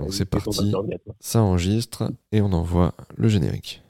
[0.00, 0.72] Donc c'est parti,
[1.20, 3.82] ça enregistre et on envoie le générique.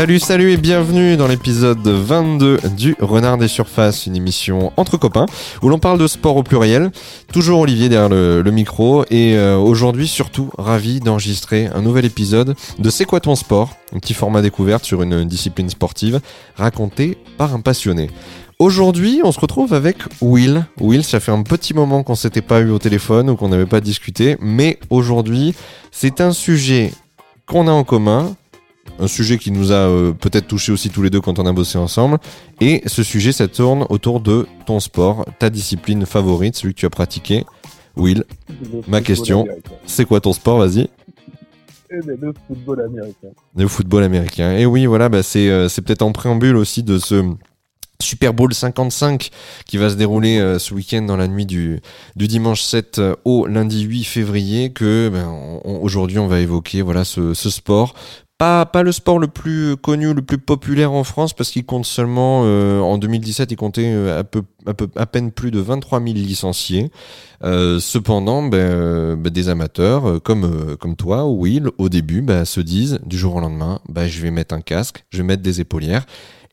[0.00, 5.26] Salut, salut et bienvenue dans l'épisode 22 du Renard des Surfaces, une émission entre copains
[5.60, 6.90] où l'on parle de sport au pluriel.
[7.34, 12.88] Toujours Olivier derrière le, micro et euh, aujourd'hui surtout ravi d'enregistrer un nouvel épisode de
[12.88, 13.76] C'est quoi ton sport?
[13.94, 16.20] Un petit format découverte sur une discipline sportive
[16.56, 18.08] raconté par un passionné.
[18.58, 20.64] Aujourd'hui, on se retrouve avec Will.
[20.80, 23.66] Will, ça fait un petit moment qu'on s'était pas eu au téléphone ou qu'on n'avait
[23.66, 25.54] pas discuté, mais aujourd'hui,
[25.92, 26.90] c'est un sujet
[27.44, 28.34] qu'on a en commun,
[29.00, 31.52] un sujet qui nous a euh, peut-être touché aussi tous les deux quand on a
[31.52, 32.18] bossé ensemble.
[32.60, 36.86] Et ce sujet, ça tourne autour de ton sport, ta discipline favorite, celui que tu
[36.86, 37.44] as pratiqué.
[37.96, 38.24] Will,
[38.86, 39.46] ma question,
[39.84, 40.58] c'est quoi ton sport?
[40.58, 40.88] Vas-y.
[41.90, 43.28] Eh ben, le football américain.
[43.56, 44.56] Le football américain.
[44.56, 47.34] Et oui, voilà, bah c'est, c'est peut-être en préambule aussi de ce
[48.00, 49.30] Super Bowl 55
[49.66, 51.80] qui va se dérouler euh, ce week-end dans la nuit du,
[52.16, 57.34] du dimanche 7 au lundi 8 février que ben, aujourd'hui on va évoquer voilà ce,
[57.34, 57.94] ce sport
[58.40, 62.42] pas, le sport le plus connu, le plus populaire en France, parce qu'il compte seulement,
[62.44, 64.22] euh, en 2017, il comptait euh,
[64.96, 66.90] à, peine plus de 23 000 licenciés.
[67.44, 73.18] Euh, cependant, ben, ben, des amateurs comme, toi, Will, au début, ben, se disent du
[73.18, 76.06] jour au lendemain, je vais mettre un casque, je vais mettre des épaulières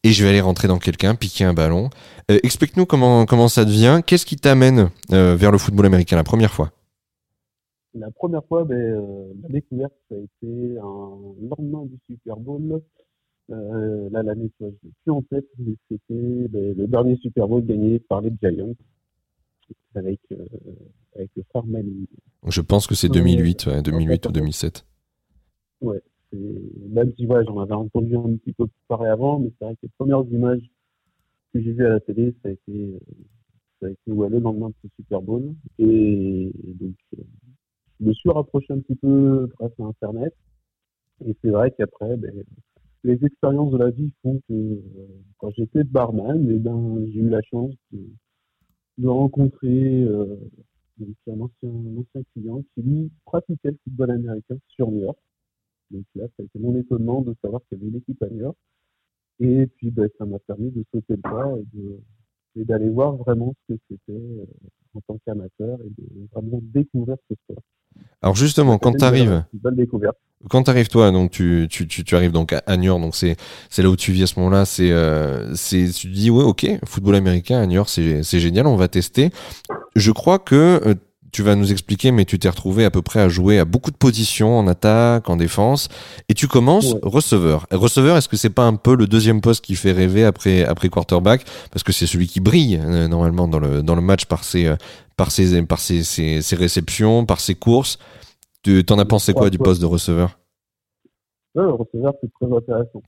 [0.03, 1.89] et je vais aller rentrer dans quelqu'un, piquer un ballon.
[2.27, 4.01] Explique-nous comment, comment ça devient.
[4.05, 6.71] Qu'est-ce qui t'amène vers le football américain la première fois?
[7.99, 11.17] La première fois, ben, euh, la découverte, ça a été un
[11.49, 12.81] lendemain du Super Bowl.
[13.49, 17.65] Euh, là, l'année, je ne plus en tête, mais c'était ben, le dernier Super Bowl
[17.65, 18.73] gagné par les Giants
[19.95, 20.45] avec, euh,
[21.15, 21.63] avec le frère
[22.47, 24.85] Je pense que c'est 2008, 2008 ou 2007.
[25.81, 26.01] Ouais,
[26.33, 29.81] même si ouais, j'en avais entendu un petit peu parler avant, mais c'est vrai que
[29.83, 30.61] les premières images
[31.53, 32.99] que j'ai vues à la télé, ça a été,
[33.79, 35.53] ça a été ouais, le lendemain de ce Super Bowl.
[35.79, 36.95] Et donc,
[37.99, 40.33] je me suis rapproché un petit peu grâce à Internet.
[41.25, 42.31] Et c'est vrai qu'après, ben,
[43.03, 44.81] les expériences de la vie font que euh,
[45.37, 50.35] quand j'étais barman, eh ben, j'ai eu la chance de, rencontrer euh,
[51.27, 55.19] un, ancien, client qui lui pratiquait le football américain sur New York.
[55.91, 58.27] Donc là, ça a été mon étonnement de savoir qu'il y avait une équipe à
[58.27, 58.57] New York.
[59.39, 61.55] Et puis, ben, ça m'a permis de sauter le pas
[62.55, 64.45] et d'aller voir vraiment ce que c'était euh,
[64.97, 67.63] en tant qu'amateur et de vraiment découvrir ce sport.
[68.21, 69.43] Alors justement, quand tu arrives,
[70.49, 73.15] quand tu arrives toi, donc tu, tu, tu, tu arrives donc à, New York, donc
[73.15, 73.35] c'est
[73.69, 77.15] c'est là où tu vis à ce moment-là, c'est euh, tu dis ouais ok, football
[77.15, 79.31] américain à New York, c'est c'est génial, on va tester.
[79.95, 80.95] Je crois que euh,
[81.31, 83.91] tu vas nous expliquer, mais tu t'es retrouvé à peu près à jouer à beaucoup
[83.91, 85.89] de positions en attaque, en défense,
[86.29, 87.67] et tu commences receveur.
[87.71, 90.89] receveur, est-ce que c'est pas un peu le deuxième poste qui fait rêver après après
[90.89, 94.43] quarterback, parce que c'est celui qui brille euh, normalement dans le dans le match par
[94.43, 94.75] ses
[95.17, 97.97] par ses, par ses, ses, réceptions, par ses courses.
[98.63, 100.39] Tu en as pensé quoi du poste de receveur?
[101.55, 103.01] Le receveur, c'est très intéressant.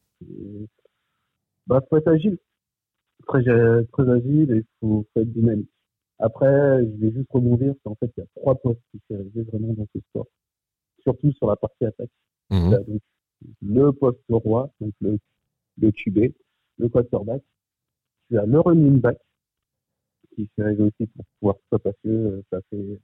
[1.68, 2.38] Bah, faut être agile.
[3.28, 5.70] Très, très agile et il faut, être dynamique.
[6.20, 7.74] Après, je vais juste rebondir.
[7.86, 10.28] En fait, il y a trois postes qui sont vraiment dans ce sport.
[11.02, 12.10] Surtout sur la partie attaque.
[12.52, 13.00] Mhm.
[13.62, 15.20] le poste roi, donc le,
[15.78, 16.34] le QB,
[16.78, 17.42] le quarterback.
[18.28, 19.18] Tu as le running back
[20.36, 23.00] qui fait rêver aussi pour pouvoir ça parce que euh, ça fait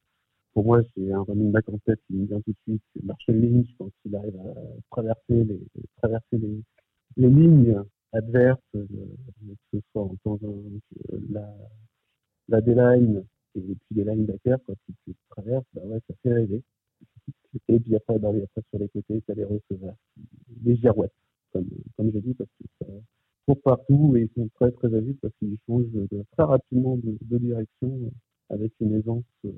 [0.53, 3.03] pour moi c'est un running back en tête qui me vient tout de suite c'est
[3.03, 4.53] Marshall Lynch quand il arrive à
[4.91, 5.59] traverser les
[5.97, 6.61] traverser les,
[7.17, 7.83] les lignes
[8.13, 8.85] adverses euh,
[9.71, 11.53] que ce soit en temps euh, la
[12.49, 13.23] la D-line
[13.55, 14.75] et puis les linebackers quand
[15.05, 16.61] tu traverses bah ouais ça fait rêver
[17.69, 19.95] et puis après, bah, après sur les côtés tu as les receveurs
[20.63, 21.13] les girouettes
[21.51, 22.87] comme comme je dis parce que ça
[23.45, 25.85] courent partout et ils sont très très agiles parce qu'ils changent
[26.31, 28.09] très rapidement de, direction euh,
[28.49, 29.23] avec une aisance.
[29.45, 29.51] Euh,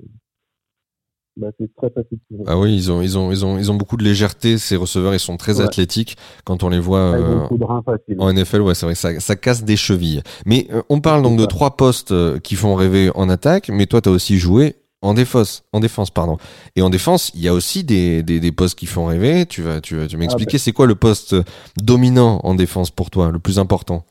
[1.38, 2.18] bah, c'est très facile.
[2.46, 4.58] Ah oui, ils ont, ils ont, ils ont, ils ont beaucoup de légèreté.
[4.58, 7.46] Ces receveurs, ils sont très athlétiques quand on les voit euh,
[8.18, 8.60] en NFL.
[8.60, 10.22] Ouais, c'est vrai, ça, ça casse des chevilles.
[10.46, 13.68] Mais on parle donc de trois postes qui font rêver en attaque.
[13.68, 16.38] Mais toi, tu as aussi joué en défense, en défense, pardon.
[16.74, 19.46] Et en défense, il y a aussi des, des, des postes qui font rêver.
[19.46, 20.58] Tu vas, tu, tu m'expliquer, ah, ben.
[20.58, 21.36] c'est quoi le poste
[21.76, 24.04] dominant en défense pour toi, le plus important?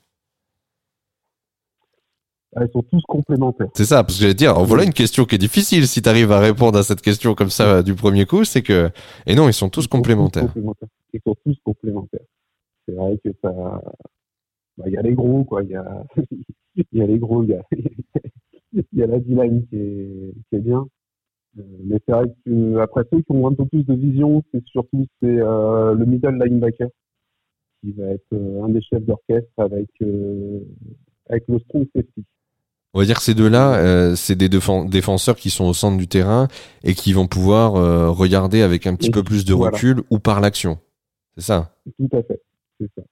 [2.60, 3.68] Ils sont tous complémentaires.
[3.74, 6.32] C'est ça, parce que j'allais dire, voilà une question qui est difficile si tu arrives
[6.32, 8.90] à répondre à cette question comme ça du premier coup, c'est que,
[9.26, 10.52] et non, ils sont tous, complémentaires.
[11.14, 12.26] Ils sont tous complémentaires.
[12.86, 13.52] C'est vrai que ça,
[14.78, 15.64] bah, il y a les gros, quoi.
[15.64, 16.04] Il y a,
[16.94, 17.64] y a les gros, il y a,
[18.74, 20.88] il y a la D-line qui est, qui est bien.
[21.58, 24.64] Euh, mais c'est vrai que après ceux qui ont un peu plus de vision, c'est
[24.68, 26.90] surtout c'est euh, le middle linebacker
[27.82, 29.90] qui va être un des chefs d'orchestre avec,
[31.30, 32.26] avec le strong safety.
[32.98, 36.48] On va dire que ces deux-là, c'est des défenseurs qui sont au centre du terrain
[36.84, 37.74] et qui vont pouvoir
[38.18, 40.80] regarder avec un petit peu plus de recul ou par l'action.
[41.38, 42.42] C'est ça Tout à fait,
[42.96, 43.04] ça.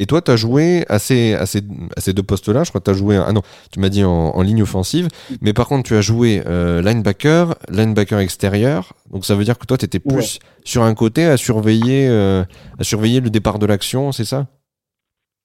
[0.00, 1.62] Et toi, tu as joué à ces, à ces,
[1.96, 2.64] à ces deux postes-là.
[2.64, 3.16] Je crois que tu as joué.
[3.16, 5.08] Ah non, tu m'as dit en, en, ligne offensive.
[5.40, 8.92] Mais par contre, tu as joué euh, linebacker, linebacker extérieur.
[9.10, 12.44] Donc ça veut dire que toi, tu étais plus sur un côté à surveiller, euh,
[12.78, 14.48] à surveiller le départ de l'action, c'est ça?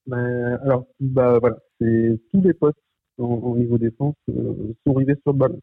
[0.07, 1.57] Ben, Alors, bah, voilà.
[1.79, 2.77] C'est tous les postes
[3.23, 5.59] au niveau défense euh, sont arrivés sur le ballon.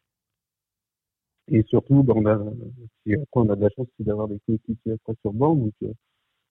[1.51, 5.31] Et surtout, ben, on, a, après, on a de la chance d'avoir des coéquipiers sur
[5.31, 5.55] le banc.
[5.55, 5.93] Donc, euh,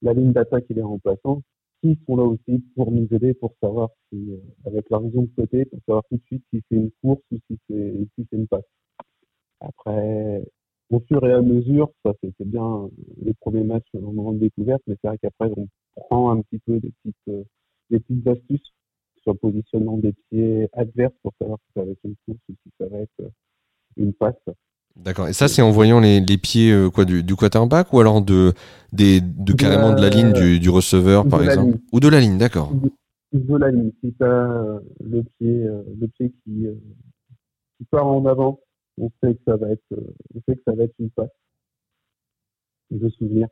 [0.03, 1.43] la ligne d'attaque, il est remplaçant
[1.81, 5.31] qui sont là aussi pour nous aider pour savoir si, euh, avec la raison de
[5.37, 8.49] côté, pour savoir tout de suite si c'est une course ou si c'est si une
[8.49, 8.65] passe.
[9.61, 10.45] Après,
[10.91, 12.89] au fur et à mesure, ça c'était bien
[13.23, 16.59] les premiers matchs au moment de découverte, mais c'est vrai qu'après on prend un petit
[16.61, 17.47] peu des petites
[17.91, 18.73] des petites astuces
[19.29, 22.55] sur le positionnement des pieds adverses pour savoir si ça va être une course ou
[22.65, 23.29] si ça va être euh,
[23.97, 24.35] une passe.
[24.97, 25.29] D'accord.
[25.29, 28.23] Et ça, c'est en voyant les, les pieds euh, quoi du, du quarterback ou alors
[28.23, 28.53] de,
[28.93, 31.79] des, de, carrément de la ligne du, du receveur, par exemple?
[31.93, 32.73] Ou de la ligne, d'accord.
[33.33, 33.93] De, la ligne.
[34.03, 36.75] Si tu as le pied, euh, le pied qui, euh,
[37.77, 38.61] qui part en avant,
[39.01, 39.85] on sait que ça va être,
[40.35, 41.29] on sait que ça va être une passe.
[42.91, 43.49] De souvenir.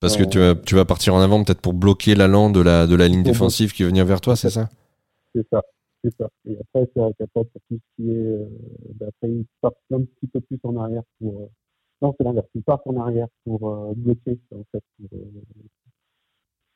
[0.00, 2.86] Parce que tu vas, tu vas partir en avant peut-être pour bloquer l'allant de la,
[2.86, 4.70] de la ligne défensive qui va venir vers toi, c'est ça?
[5.34, 5.62] C'est ça.
[6.02, 6.28] C'est ça.
[6.46, 8.46] Et après, c'est qu'après, pour tout ce qui est, euh,
[8.94, 11.46] ben, après, il part un petit peu plus en arrière pour, euh,
[12.02, 12.48] non, c'est l'inverse.
[12.54, 15.18] Il part en arrière pour euh, bloquer, en fait, pour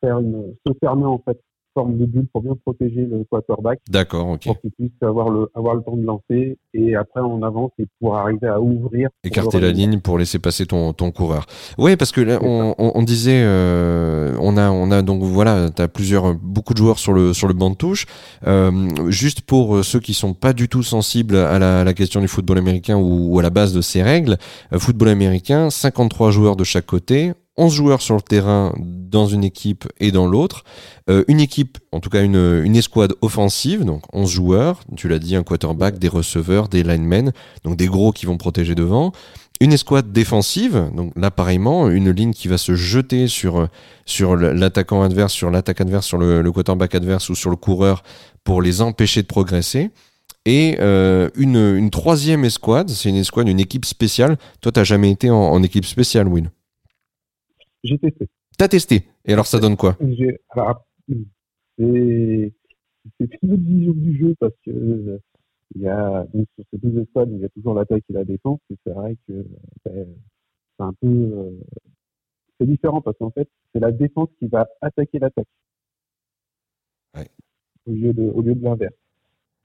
[0.00, 1.40] faire une, se fermer, en fait,
[1.74, 3.80] forme de bulle pour bien protéger le quarterback.
[3.90, 4.44] D'accord, ok.
[4.44, 7.86] Pour qu'il puisse avoir le, avoir le temps de lancer et après on avance et
[8.00, 9.08] pour arriver à ouvrir.
[9.24, 11.46] Écarter la ligne pour laisser passer ton, ton coureur.
[11.78, 15.70] Oui, parce que là, on, on, on, disait, euh, on a, on a donc voilà,
[15.70, 18.06] tu as plusieurs, beaucoup de joueurs sur le, sur le banc de touche.
[18.46, 22.20] Euh, juste pour ceux qui sont pas du tout sensibles à la, à la question
[22.20, 24.36] du football américain ou, ou, à la base de ces règles,
[24.72, 29.44] euh, football américain, 53 joueurs de chaque côté, 11 joueurs sur le terrain dans une
[29.44, 30.64] équipe et dans l'autre.
[31.08, 35.36] Euh, une équipe, en tout cas une, escouade offensive, donc 11 joueurs, tu l'as dit,
[35.36, 39.12] un quarterback, des receveurs, des linemen, donc des gros qui vont protéger devant.
[39.60, 43.68] Une escouade défensive, donc là pareillement, une ligne qui va se jeter sur,
[44.04, 48.02] sur l'attaquant adverse, sur l'attaque adverse, sur le, quarterback adverse ou sur le coureur
[48.42, 49.90] pour les empêcher de progresser.
[50.44, 54.36] Et euh, une, une troisième escouade, c'est une escouade, une équipe spéciale.
[54.60, 56.50] Toi, t'as jamais été en, en équipe spéciale, Will?
[57.84, 58.28] J'ai testé.
[58.58, 59.96] T'as testé Et alors ça donne quoi
[63.18, 65.20] c'est une autre vision du jeu parce que
[65.74, 68.24] il y a donc sur ces deux escouades, il y a toujours l'attaque et la
[68.24, 68.60] défense.
[68.70, 69.44] Et c'est vrai que
[69.84, 70.06] ben,
[70.76, 71.50] c'est un peu euh,
[72.58, 75.48] c'est différent parce qu'en fait c'est la défense qui va attaquer l'attaque
[77.16, 77.28] ouais.
[77.86, 78.94] au lieu de au lieu de l'inverse.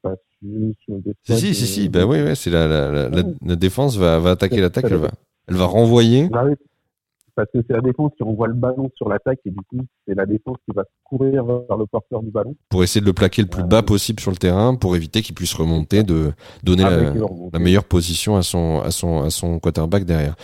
[0.01, 3.23] Parce que sur si, si, si, si, ben oui, ouais, c'est la, la, la, la,
[3.45, 5.11] la défense va, va attaquer l'attaque, elle va,
[5.47, 6.29] elle va renvoyer.
[6.29, 6.53] Bah oui,
[7.39, 10.13] parce que c'est la défense qui envoie le ballon sur l'attaque et du coup c'est
[10.13, 12.53] la défense qui va courir vers le porteur du ballon.
[12.67, 15.35] Pour essayer de le plaquer le plus bas possible sur le terrain pour éviter qu'il
[15.35, 16.33] puisse remonter, de
[16.63, 17.13] donner la,
[17.53, 20.35] la, meilleure position à son, à son, à son quarterback derrière.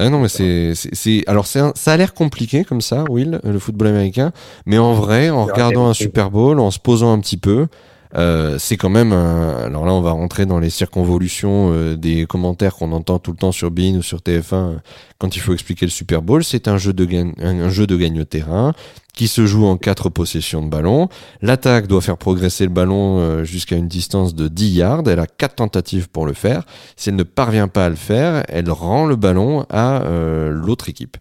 [0.00, 3.58] Ah non mais c'est c'est alors c'est ça a l'air compliqué comme ça Will le
[3.58, 4.32] football américain
[4.66, 7.68] mais en vrai en regardant un Super Bowl en se posant un petit peu
[8.14, 9.64] euh, c'est quand même un...
[9.64, 13.36] alors là on va rentrer dans les circonvolutions euh, des commentaires qu'on entend tout le
[13.36, 14.76] temps sur Bean ou sur TF1 euh,
[15.18, 16.44] quand il faut expliquer le Super Bowl.
[16.44, 18.74] C'est un jeu de gagne un jeu de gagne terrain
[19.14, 21.08] qui se joue en quatre possessions de ballon.
[21.40, 25.02] L'attaque doit faire progresser le ballon euh, jusqu'à une distance de 10 yards.
[25.06, 26.64] Elle a quatre tentatives pour le faire.
[26.96, 30.02] Si elle ne parvient pas à le faire elle rend le ballon à
[30.50, 31.16] l'autre équipe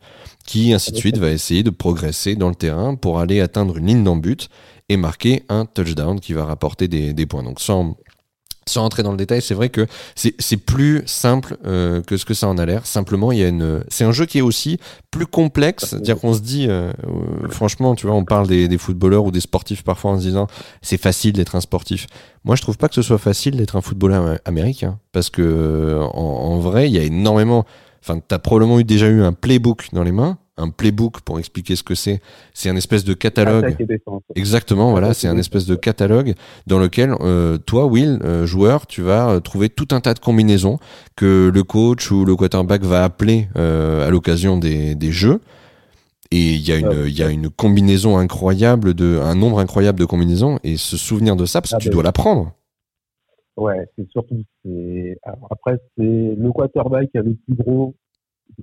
[0.45, 3.87] qui ainsi de suite va essayer de progresser dans le terrain pour aller atteindre une
[3.87, 4.49] ligne d'en-but
[4.89, 7.43] et marquer un touchdown qui va rapporter des, points.
[7.43, 7.95] Donc sans,
[8.67, 12.33] sans entrer dans le détail, c'est vrai que c'est plus simple euh, que ce que
[12.33, 12.85] ça en a l'air.
[12.85, 14.77] Simplement, il y a une, c'est un jeu qui est aussi
[15.09, 15.85] plus complexe.
[15.85, 19.31] C'est-à-dire qu'on se dit, euh, euh, franchement, tu vois, on parle des, des, footballeurs ou
[19.31, 20.47] des sportifs parfois en se disant,
[20.81, 22.05] c'est facile d'être un sportif.
[22.43, 26.19] Moi, je trouve pas que ce soit facile d'être un footballeur américain, parce que en,
[26.19, 27.65] en vrai, il y a énormément.
[28.03, 31.75] Enfin, t'as probablement eu déjà eu un playbook dans les mains un playbook pour expliquer
[31.75, 32.21] ce que c'est.
[32.53, 33.75] C'est un espèce de catalogue.
[34.35, 36.33] Exactement, voilà, c'est un espèce de catalogue
[36.67, 40.19] dans lequel euh, toi, Will, euh, joueur, tu vas euh, trouver tout un tas de
[40.19, 40.79] combinaisons
[41.15, 45.41] que le coach ou le quarterback va appeler euh, à l'occasion des, des jeux.
[46.31, 49.99] Et il y a une, il y a une combinaison incroyable de, un nombre incroyable
[49.99, 52.53] de combinaisons et se souvenir de ça parce que ah tu ben dois l'apprendre.
[53.57, 55.17] Ouais, c'est surtout, c'est,
[55.49, 57.95] après, c'est le quarterback qui a le plus gros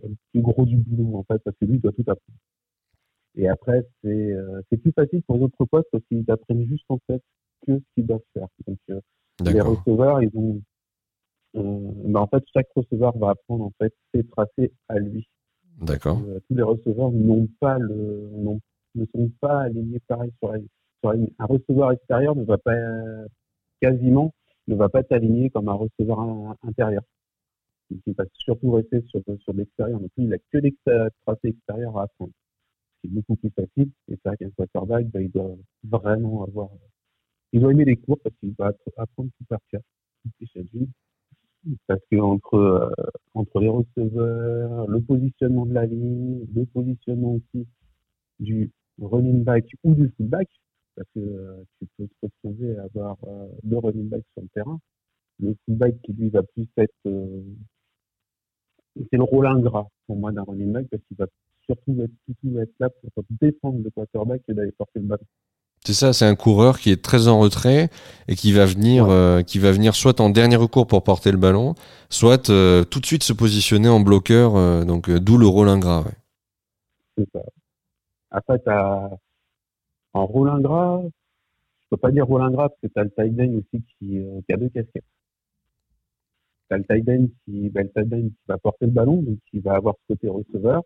[0.02, 2.38] le plus gros du boulot, en fait, parce que lui, il doit tout apprendre.
[3.34, 6.98] Et après, c'est euh, plus facile pour les autres postes parce qu'ils apprennent juste en
[7.06, 7.22] fait
[7.66, 8.48] que ce qu'ils doivent faire.
[8.66, 9.00] Donc, euh,
[9.44, 10.60] les receveurs, ils ont,
[11.54, 15.26] bah, en fait, chaque receveur va apprendre en fait ses tracés à lui.
[15.80, 16.20] D'accord.
[16.26, 18.30] Euh, tous les receveurs n'ont pas le,
[18.94, 20.58] ne sont pas alignés pareil sur la,
[21.00, 21.30] sur la ligne.
[21.38, 22.76] Un receveur extérieur ne va pas
[23.80, 24.34] quasiment
[24.68, 26.20] ne va pas être aligné comme un receveur
[26.62, 27.02] intérieur.
[28.06, 30.00] Il va surtout rester sur, sur l'extérieur.
[30.00, 30.74] Donc, il n'a que des
[31.24, 32.32] tracés extérieurs à apprendre.
[33.02, 33.90] C'est beaucoup plus facile.
[34.08, 36.70] Et c'est vrai qu'un quarterback, bah, il doit vraiment avoir,
[37.52, 39.82] il doit aimer les cours parce qu'il va apprendre tout par cœur.
[41.86, 42.90] Parce que entre, euh,
[43.34, 47.66] entre les receveurs, le positionnement de la ligne, le positionnement aussi
[48.40, 48.70] du
[49.00, 50.48] running back ou du fullback,
[50.96, 54.80] parce que euh, tu peux te retrouver à avoir euh, running backs sur le terrain.
[55.40, 57.42] Le fullback qui lui va plus être
[58.96, 61.26] c'est le rôle ingrat pour moi d'un running back parce qu'il va
[61.66, 65.24] surtout être, surtout être là pour défendre le quarterback et d'aller porter le ballon.
[65.84, 67.88] C'est ça, c'est un coureur qui est très en retrait
[68.28, 71.38] et qui va venir, euh, qui va venir soit en dernier recours pour porter le
[71.38, 71.74] ballon,
[72.08, 76.02] soit euh, tout de suite se positionner en bloqueur, euh, donc d'où le rôle ingrat.
[76.02, 76.12] Ouais.
[77.18, 77.40] C'est ça.
[78.30, 79.10] Après, t'as
[80.12, 83.58] en rôle ingrat, je peux pas dire rôle ingrat parce que t'as le tight end
[83.58, 85.04] aussi qui, qui a deux casquettes.
[86.72, 89.36] T'as le tight end qui, ben, le tight end qui va porter le ballon, donc
[89.50, 90.82] qui va avoir ce côté receveur,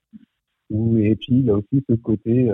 [0.69, 2.50] ou et puis il a aussi ce côté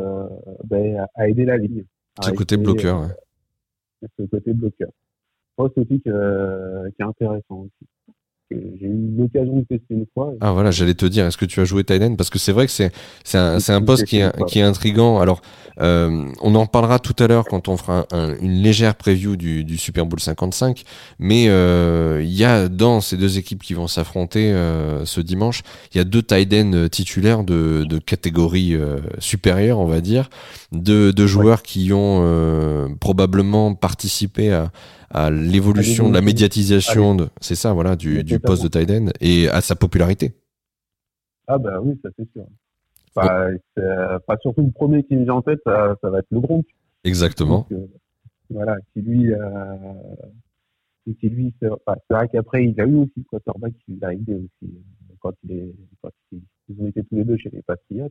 [0.65, 1.85] ben, à aider la ligne.
[2.21, 3.01] Ce côté bloqueur.
[3.01, 4.09] Euh, ouais.
[4.19, 4.91] Ce côté bloqueur.
[4.91, 7.89] Je pense aussi que, qui est intéressant aussi.
[8.81, 10.33] J'ai eu l'occasion de tester une fois.
[10.41, 12.67] Ah voilà, j'allais te dire, est-ce que tu as joué Thailand Parce que c'est vrai
[12.67, 12.93] que c'est
[13.25, 15.21] c'est un, un poste qui est, qui est intrigant.
[15.21, 15.43] Alors,
[15.81, 18.07] euh, on en parlera tout à l'heure quand on fera
[18.41, 20.85] une légère preview du, du Super Bowl 55.
[21.19, 25.63] Mais euh, il y a dans ces deux équipes qui vont s'affronter euh, ce dimanche,
[25.95, 26.53] il y a deux tight
[26.91, 30.29] titulaires de, de catégorie euh, supérieure, on va dire,
[30.73, 34.71] de, de joueurs qui ont euh, probablement participé à
[35.13, 39.49] à l'évolution de la médiatisation, de, c'est ça, voilà, du, du poste de Tiden et
[39.49, 40.33] à sa popularité.
[41.47, 42.47] Ah bah oui, ça c'est sûr.
[43.15, 43.49] Bah,
[44.27, 46.65] pas surtout le premier qui me vient en tête, ça, va être le Gronk.
[47.05, 47.67] Exactement.
[47.73, 47.87] Euh,
[48.49, 49.95] voilà, qui lui, euh,
[51.21, 55.15] qui lui, c'est vrai qu'après il a eu aussi quarterback qui l'a aidé aussi euh,
[55.21, 58.09] quand il est, quand ils ont été tous les deux chez les Patriots,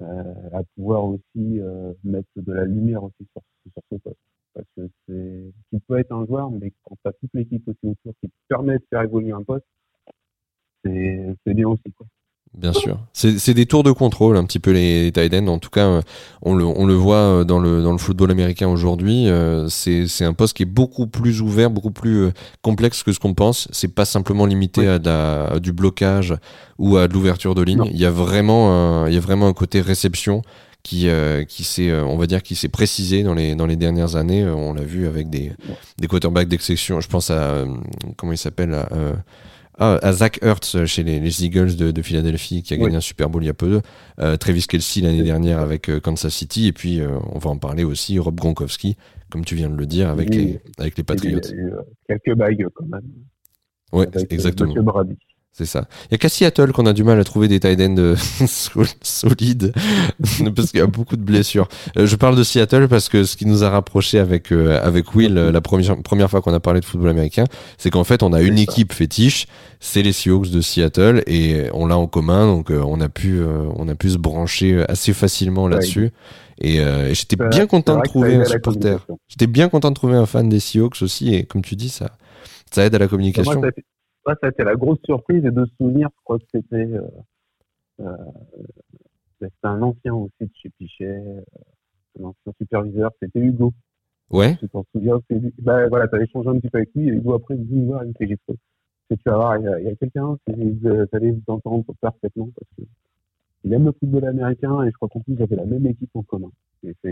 [0.00, 4.16] euh, à pouvoir aussi euh, mettre de la lumière aussi sur, sur ce poste
[4.54, 7.78] parce que c'est, tu peux être un joueur, mais quand tu as toute l'équipe aussi
[7.84, 9.66] autour qui te permet de faire évoluer un poste,
[10.84, 12.06] c'est, c'est bien aussi, quoi.
[12.56, 12.98] Bien sûr.
[13.12, 15.48] C'est des tours de contrôle, un petit peu les tight ends.
[15.48, 16.00] En tout cas,
[16.42, 19.28] on le, on le voit dans le, dans le football américain aujourd'hui.
[19.28, 22.30] Euh, c'est un poste qui est beaucoup plus ouvert, beaucoup plus euh,
[22.62, 23.68] complexe que ce qu'on pense.
[23.70, 26.34] C'est pas simplement limité à, du blocage
[26.78, 27.84] ou à de l'ouverture de ligne.
[27.90, 30.42] Il y a vraiment un, il y a vraiment un côté réception
[30.82, 33.76] qui euh, qui s'est euh, on va dire qui s'est précisé dans les dans les
[33.76, 34.42] dernières années.
[34.42, 35.52] Euh, on l'a vu avec des
[35.98, 37.00] des quarterbacks d'exception.
[37.00, 37.64] Je pense à
[38.16, 38.76] comment il s'appelle
[39.80, 43.00] ah, à Zach Ertz chez les, les Eagles de, de, Philadelphie qui a gagné un
[43.00, 43.80] Super Bowl il y a peu.
[44.18, 46.66] Euh, Travis Kelsey l'année dernière avec Kansas City.
[46.66, 47.00] Et puis
[47.32, 48.96] on va en parler aussi Rob Gronkowski
[49.30, 51.40] comme tu viens de le dire avec les avec les Patriots.
[52.08, 53.02] quelques bagues quand même.
[53.92, 54.74] Ouais exactement
[55.58, 55.88] c'est ça.
[56.04, 58.14] Il y a qu'à Seattle qu'on a du mal à trouver des tight ends euh,
[59.02, 59.72] solides
[60.54, 61.66] parce qu'il y a beaucoup de blessures.
[61.96, 65.16] Euh, je parle de Seattle parce que ce qui nous a rapproché avec euh, avec
[65.16, 67.42] Will la première première fois qu'on a parlé de football américain,
[67.76, 69.48] c'est qu'en fait on a une équipe fétiche,
[69.80, 73.42] c'est les Seahawks de Seattle et on l'a en commun donc on a pu
[73.74, 76.12] on a pu se brancher assez facilement là-dessus.
[76.60, 76.80] Et,
[77.12, 79.04] j'étais bien content de trouver un supporter.
[79.26, 82.12] J'étais bien content de trouver un fan des Seahawks aussi et comme tu dis ça
[82.70, 83.60] ça aide à la communication
[84.26, 87.02] ça a été la grosse surprise et de souvenir, je crois que c'était euh,
[88.00, 91.40] euh, un ancien aussi de chez Pichet, euh,
[92.20, 93.72] un ancien superviseur, c'était Hugo.
[94.30, 94.56] Ouais.
[94.56, 97.34] Tu t'en souviens, c'est Bah voilà, t'avais échangé un petit peu avec lui et Hugo
[97.34, 98.26] après il dit voir, il me fait
[99.16, 102.82] tu vas voir, il y a, a quelqu'un, vous allez vous entendre parfaitement parce que
[103.64, 106.22] il aime le football américain et je crois qu'en plus j'avais la même équipe en
[106.22, 106.50] commun.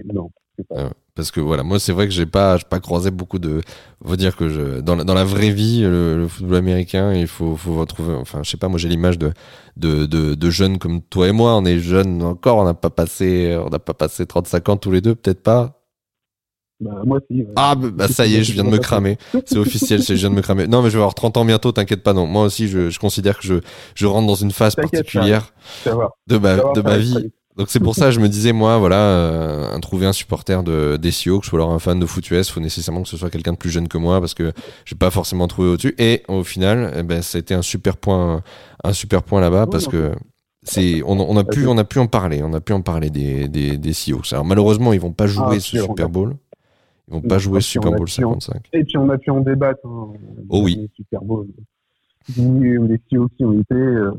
[0.05, 0.31] Non,
[0.69, 0.91] pas.
[1.15, 3.61] parce que voilà, moi c'est vrai que j'ai pas, pas croisé beaucoup de.
[4.05, 7.57] Faut dire que je, dans, la, dans la vraie vie, le, football américain, il faut,
[7.57, 8.15] faut retrouver.
[8.15, 9.33] Enfin, je sais pas, moi j'ai l'image de,
[9.77, 11.57] de, de, de, jeunes comme toi et moi.
[11.57, 14.91] On est jeunes encore, on n'a pas passé, on n'a pas passé 35 ans tous
[14.91, 15.77] les deux, peut-être pas.
[16.79, 17.47] Bah, moi aussi.
[17.57, 19.17] Ah, bah, bah ça y est, je viens de me cramer.
[19.47, 20.67] C'est officiel, je viens de me cramer.
[20.67, 22.27] Non, mais je vais avoir 30 ans bientôt, t'inquiète pas, non.
[22.27, 23.55] Moi aussi, je, je considère que je,
[23.95, 25.53] je rentre dans une phase particulière
[26.27, 27.31] de ma, de ma vie.
[27.57, 31.11] Donc c'est pour ça, je me disais, moi, voilà, euh, trouver un supporter de, des
[31.11, 33.57] Seahawks ou alors un fan de foot US, faut nécessairement que ce soit quelqu'un de
[33.57, 34.53] plus jeune que moi parce que
[34.85, 35.95] j'ai pas forcément trouvé au-dessus.
[35.99, 38.43] Et au final, eh ben, ça a été un super point,
[38.85, 40.13] un super point là-bas parce que
[40.63, 43.09] c'est on, on a pu on a pu en parler, on a pu en parler
[43.09, 44.33] des des, des Seahawks.
[44.33, 46.35] Alors malheureusement, ils vont pas jouer Ah, ce Super Bowl.
[47.09, 48.69] Ils vont pas jouer ce Super Bowl pu en- 55.
[48.75, 49.81] Et puis on a pu en débattre.
[49.87, 50.09] Hein,
[50.51, 50.91] Oh oui.
[50.97, 51.47] Super Bowl.
[52.37, 54.11] Où les Seahawks qui ont été, euh,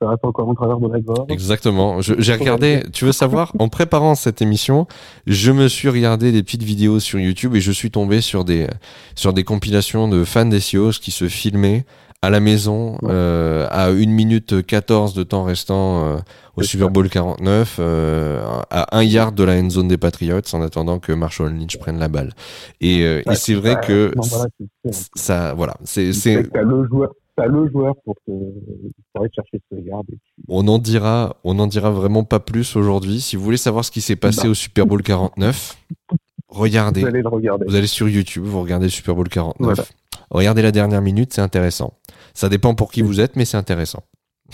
[0.00, 1.26] ça reste encore en travers de la gorge.
[1.28, 2.00] Exactement.
[2.00, 4.86] J'ai regardé, tu veux savoir, en préparant cette émission,
[5.26, 8.68] je me suis regardé des petites vidéos sur YouTube et je suis tombé sur des,
[9.16, 11.84] sur des compilations de fans des Seahawks qui se filmaient
[12.20, 13.10] à la maison, Ouais.
[13.12, 16.16] euh, à 1 minute 14 de temps restant euh,
[16.56, 16.90] au Super.
[16.90, 21.12] Bowl 49, euh, à un yard de la end zone des Patriots en attendant que
[21.12, 22.32] Marshall Lynch prenne la balle.
[22.80, 24.46] Et, euh, et Ouais, c'est vrai bah, que non, voilà,
[25.14, 27.12] ça, voilà, c'est, c'est, le joueur,
[27.46, 28.16] le joueur pour
[29.14, 30.06] aller chercher ce garde.
[30.48, 33.20] On en dira, on en dira vraiment pas plus aujourd'hui.
[33.20, 34.48] Si vous voulez savoir ce qui s'est passé Bah.
[34.50, 35.76] au Super Bowl 49,
[36.48, 37.00] regardez.
[37.02, 37.64] vous allez le regarder.
[37.68, 39.56] Vous allez sur YouTube, vous regardez le Super Bowl 49.
[39.60, 39.84] Voilà.
[40.30, 41.94] Regardez la dernière minute, c'est intéressant.
[42.34, 44.02] Ça dépend pour qui vous êtes, mais c'est intéressant.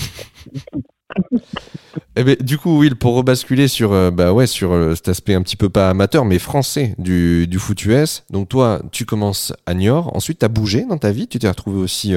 [2.16, 5.34] Eh ben, du coup, Will, pour rebasculer sur, euh, bah ouais, sur euh, cet aspect
[5.34, 8.24] un petit peu pas amateur, mais français du, du foot US.
[8.30, 10.14] Donc toi, tu commences à Niort.
[10.16, 11.26] Ensuite, tu as bougé dans ta vie.
[11.26, 12.14] Tu t'es retrouvé aussi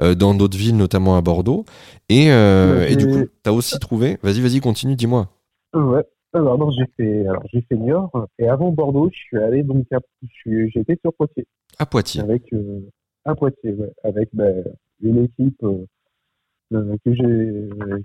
[0.00, 1.64] euh, dans d'autres villes, notamment à Bordeaux.
[2.10, 4.18] Et, et du j'ai- coup, tu as aussi trouvé.
[4.22, 5.28] Vas-y, vas-y, continue, dis-moi.
[5.74, 6.02] Ouais.
[6.34, 8.28] Alors, non, j'ai fait, alors, j'ai fait Niort.
[8.38, 9.98] Et avant Bordeaux, je suis allé donc à,
[10.44, 11.46] j'étais sur Poitiers.
[11.78, 12.20] À Poitiers.
[12.20, 12.42] Avec,
[13.24, 13.92] à Poitiers, ouais.
[14.04, 14.62] Avec, ben,
[15.02, 15.64] une équipe,
[16.72, 17.14] euh, euh, que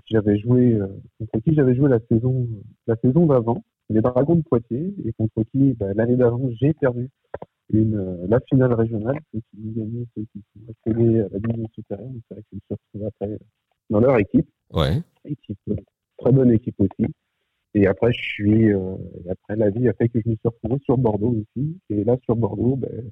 [0.06, 0.86] j'avais joué, euh,
[1.18, 2.48] contre qui j'avais joué la saison,
[2.86, 3.64] la saison d'avant.
[3.90, 4.94] Les Dragons de Poitiers.
[5.04, 7.10] Et contre qui, ben, l'année d'avant, j'ai perdu
[7.72, 9.18] une, la finale régionale.
[9.32, 12.10] Ceux qui ont gagné, ceux qui sont accédés à la division supérieure.
[12.28, 13.38] C'est vrai me suis retrouvé après
[13.90, 15.02] dans leur équipe Ouais.
[15.24, 15.58] équipe,
[16.18, 17.12] très bonne équipe aussi.
[17.74, 20.48] Et après, je suis, euh, et après la vie a fait que je me suis
[20.48, 21.78] retrouvé sur Bordeaux aussi.
[21.90, 23.10] Et là, sur Bordeaux, ben,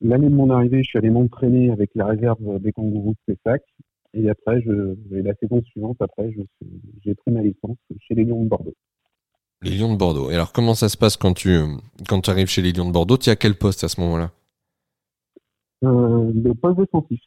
[0.00, 3.62] l'année de mon arrivée, je suis allé m'entraîner avec la réserve des kangourous de Pessac.
[4.18, 6.34] Et après, je, et la saison suivante, après,
[7.04, 8.74] j'ai pris ma licence chez les Lions de Bordeaux.
[9.62, 10.30] Les Lions de Bordeaux.
[10.30, 11.50] Et alors, comment ça se passe quand tu,
[12.08, 13.18] quand tu arrives chez les Lions de Bordeaux?
[13.18, 14.30] Tu à quel poste à ce moment-là?
[15.84, 17.20] Euh, le poste défensif.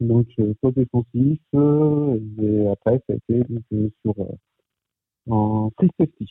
[0.00, 5.90] Donc, euh, poste défensif, euh, et après, ça a été donc, sur, euh, en free
[6.00, 6.26] safety.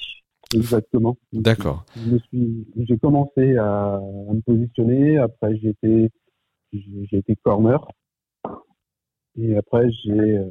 [0.56, 1.18] Exactement.
[1.32, 1.86] D'accord.
[1.96, 4.00] j'ai commencé à, à
[4.34, 5.18] me positionner.
[5.18, 6.10] Après, j'ai été,
[6.72, 7.88] été corner.
[9.40, 10.46] Et après, j'ai, euh,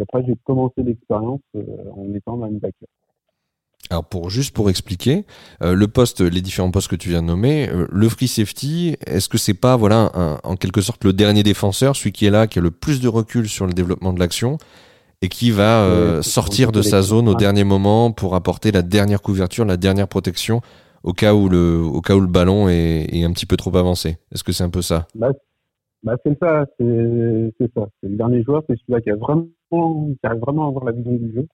[0.00, 1.62] après, j'ai commencé l'expérience euh,
[1.96, 2.88] en étant linebacker.
[3.90, 5.26] Alors pour juste pour expliquer
[5.62, 8.96] euh, le poste, les différents postes que tu viens de nommer, euh, le free safety,
[9.06, 12.30] est-ce que c'est pas voilà un- en quelque sorte le dernier défenseur, celui qui est
[12.30, 14.56] là, qui a le plus de recul sur le développement de l'action
[15.20, 19.20] et qui va euh, sortir de sa zone au dernier moment pour apporter la dernière
[19.20, 20.62] couverture, la dernière protection
[21.02, 23.76] au cas où le au cas où le ballon est, est un petit peu trop
[23.76, 24.16] avancé?
[24.32, 25.06] Est-ce que c'est un peu ça?
[25.14, 25.30] Bah,
[26.04, 27.88] bah c'est ça, c'est c'est ça.
[28.00, 30.92] C'est le dernier joueur, c'est celui-là qui a vraiment, qui arrive vraiment à avoir la
[30.92, 31.48] vision du jeu.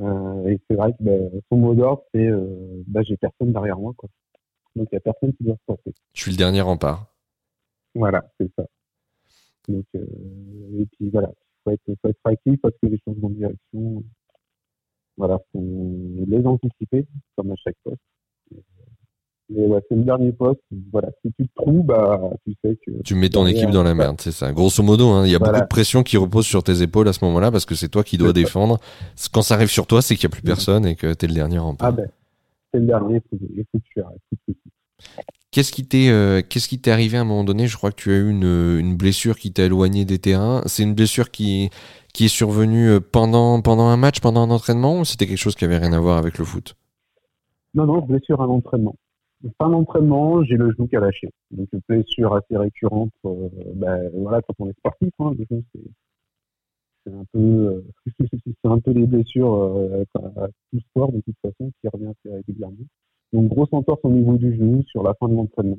[0.00, 3.78] Euh, et c'est vrai que bah, son mot d'ordre, c'est euh, bah, j'ai personne derrière
[3.78, 4.08] moi, quoi.
[4.74, 5.94] Donc il y a personne qui doit se passer.
[6.14, 7.12] Je suis le dernier rempart.
[7.94, 8.64] Voilà, c'est ça.
[9.68, 10.06] Donc euh,
[10.80, 11.30] et puis voilà,
[11.62, 14.02] faut être, faut être actif parce que les changements de direction,
[15.18, 15.62] voilà, faut
[16.26, 18.00] les anticiper comme à chaque poste.
[19.54, 20.60] Mais ouais, c'est le dernier poste.
[20.92, 23.94] Voilà, si tu te trouves, bah tu sais que Tu mets ton équipe dans la
[23.94, 24.52] merde, c'est ça.
[24.52, 25.52] Grosso modo, hein, il y a Voilà.
[25.52, 28.02] beaucoup de pression qui repose sur tes épaules à ce moment-là parce que c'est toi
[28.04, 28.32] qui dois ça.
[28.34, 28.78] défendre.
[29.32, 31.34] Quand ça arrive sur toi, c'est qu'il n'y a plus personne et que t'es le
[31.34, 31.88] dernier rempart.
[31.88, 32.08] Ah ben,
[32.72, 34.20] c'est le dernier, il faut, que tu arrêtes.
[35.50, 37.66] Qu'est-ce qui t'est euh, qu'est-ce qui t'est arrivé à un moment donné?
[37.66, 40.62] Je crois que tu as eu une, une blessure qui t'a éloigné des terrains.
[40.64, 41.68] C'est une blessure qui
[42.14, 45.54] qui est survenue euh, pendant pendant un match, pendant un entraînement ou c'était quelque chose
[45.54, 46.74] qui avait rien à voir avec le foot?
[47.74, 48.94] Non, non, blessure à l'entraînement.
[49.58, 51.30] Fin d'entraînement, j'ai le genou qui a lâché.
[51.50, 53.12] Donc une blessure assez récurrente.
[53.24, 55.80] euh, ben, voilà, quand on est sportif, hein, le genou, c'est
[57.04, 57.82] c'est un peu euh,
[58.46, 62.34] c'est un peu les blessures euh, à tout sport de toute façon qui revient assez
[62.34, 62.76] régulièrement.
[63.32, 65.78] Donc grosse entorse au niveau du genou sur la fin de l'entraînement.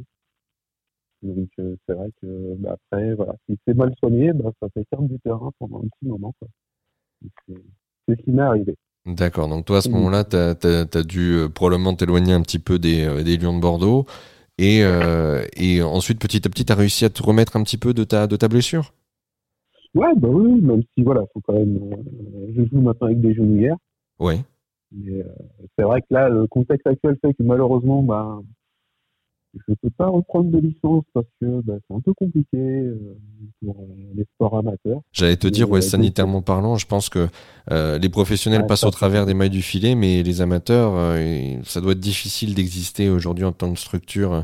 [1.21, 4.83] Donc euh, c'est vrai que bah, après voilà, si c'est mal soigné, bah, ça fait
[4.89, 6.33] perdre du terrain pendant un petit moment.
[6.39, 6.47] quoi.
[7.21, 7.63] Donc, C'est
[8.07, 8.75] c'est ce qui m'est arrivé.
[9.05, 9.49] D'accord.
[9.49, 9.95] Donc toi à ce Mhm.
[9.95, 13.55] moment-là, t'as t'as as dû euh, probablement t'éloigner un petit peu des euh, des Lions
[13.55, 14.05] de Bordeaux
[14.57, 17.93] et euh, et ensuite petit à petit t'as réussi à te remettre un petit peu
[17.93, 18.93] de ta de ta blessure?
[19.93, 21.79] Ouais, bah oui, même si voilà, faut quand même.
[22.55, 23.75] je joue maintenant avec des genouillères,
[24.19, 24.39] Ouais.
[24.91, 25.23] mais
[25.77, 28.39] c'est vrai que là, le contexte actuel fait que malheureusement, bah,
[29.55, 33.17] je peux pas reprendre de licence parce que bah, c'est un peu compliqué euh,
[33.63, 35.01] pour euh, les sports amateurs.
[35.11, 37.27] J'allais te dire, ouais, euh, sanitairement parlant, je pense que
[37.71, 41.81] euh, les professionnels passent au travers des mailles du filet, mais les amateurs, euh, ça
[41.81, 44.43] doit être difficile d'exister aujourd'hui en tant que structure.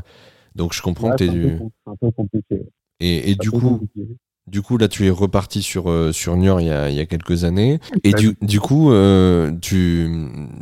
[0.54, 1.58] Donc je comprends Là, que un, peu du...
[1.58, 2.62] c'est un peu compliqué.
[3.00, 4.16] Et, du coup, compliqué.
[4.50, 7.00] Du coup, là, tu es reparti sur euh, sur Niort il y a, il y
[7.00, 7.78] a quelques années.
[8.02, 10.10] Et du, du coup, euh, tu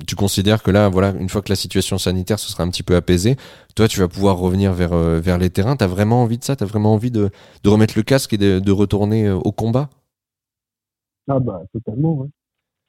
[0.06, 2.82] tu considères que là, voilà, une fois que la situation sanitaire se sera un petit
[2.82, 3.36] peu apaisée,
[3.78, 5.76] toi, tu vas pouvoir revenir vers euh, vers les terrains.
[5.76, 6.56] T'as vraiment envie de ça?
[6.56, 7.30] T'as vraiment envie de
[7.62, 9.88] de remettre le casque et de, retourner euh, au combat?
[11.28, 12.28] Ah bah totalement, ouais.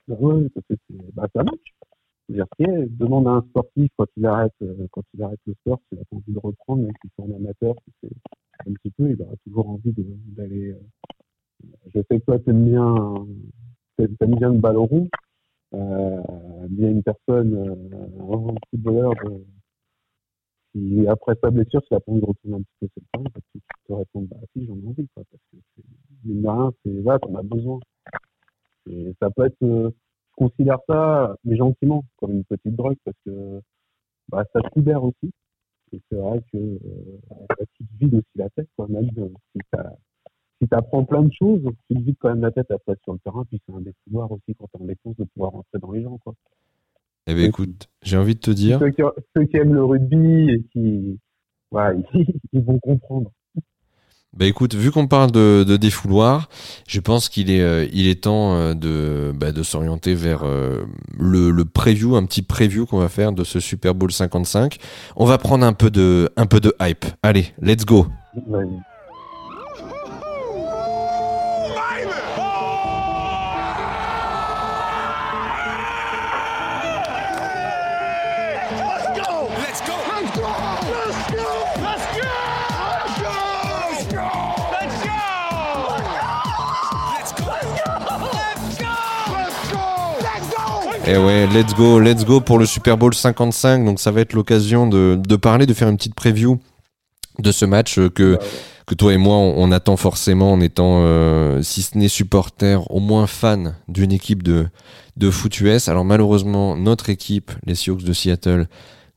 [0.08, 0.76] Bah, ouais, parce que
[1.14, 1.76] bah, ça marche.
[2.26, 5.80] C'est-à-dire que demande à un sportif quand il arrête euh, quand il arrête le sport,
[5.90, 8.10] s'il a pas envie de reprendre, même s'il est en amateur, si
[8.68, 10.72] un petit peu, il aura toujours envie d'aller.
[10.72, 13.28] euh, je sais que toi t'aimes bien
[13.96, 15.08] t'aimes bien le ballon rond.
[15.76, 16.22] Euh,
[16.72, 19.14] il y a une personne, euh, un footballeur
[20.74, 23.30] qui après sa blessure, s'il a pas envie de retourner un petit peu le terrain,
[23.34, 25.84] parce qu'il te répond bah si j'en ai envie quoi, parce que c'est
[26.26, 27.80] mine de rien, c'est là qu'on a besoin.
[28.90, 29.90] Et ça peut être, euh,
[30.32, 33.62] je considère ça, mais gentiment, comme une petite drogue, parce que
[34.30, 35.32] bah, ça te libère aussi.
[35.94, 38.88] Et c'est vrai que euh, bah, tu te vides aussi la tête, quoi.
[38.90, 39.96] Même euh, si t'as-
[40.62, 43.20] si t'apprends plein de choses, tu te vides quand même la tête après sur le
[43.20, 45.92] terrain, puis c'est un des pouvoirs aussi quand t'es en défense de pouvoir rentrer dans
[45.92, 46.36] les gens, quoi.
[47.28, 47.46] Eh ben Oui.
[47.48, 48.80] écoute, j'ai envie de te dire.
[48.80, 49.02] Ceux qui,
[49.36, 51.20] ceux qui aiment le rugby et qui,
[51.72, 51.98] voilà,
[52.54, 53.32] ils, vont comprendre.
[54.36, 56.50] Bah écoute, vu qu'on parle de, de défouloir,
[56.88, 60.84] je pense qu'il est, euh, il est temps euh, de, bah, de s'orienter vers euh,
[61.18, 64.78] le, le preview, un petit preview qu'on va faire de ce Super Bowl 55.
[65.16, 67.06] On va prendre un peu de, un peu de hype.
[67.24, 68.06] Allez, let's go.
[68.48, 68.80] Vas-y.
[91.10, 93.84] Et ouais, let's go, let's go pour le Super Bowl 55.
[93.84, 96.60] Donc ça va être l'occasion de, de parler, de faire une petite preview
[97.40, 98.46] de ce match euh, que, Bah,
[98.86, 102.86] que toi et moi on, on attend forcément en étant, euh, si ce n'est supporter,
[102.92, 104.68] au moins fan d'une équipe de,
[105.18, 105.88] de foot US.
[105.88, 108.68] Alors malheureusement, notre équipe, les Seahawks de Seattle,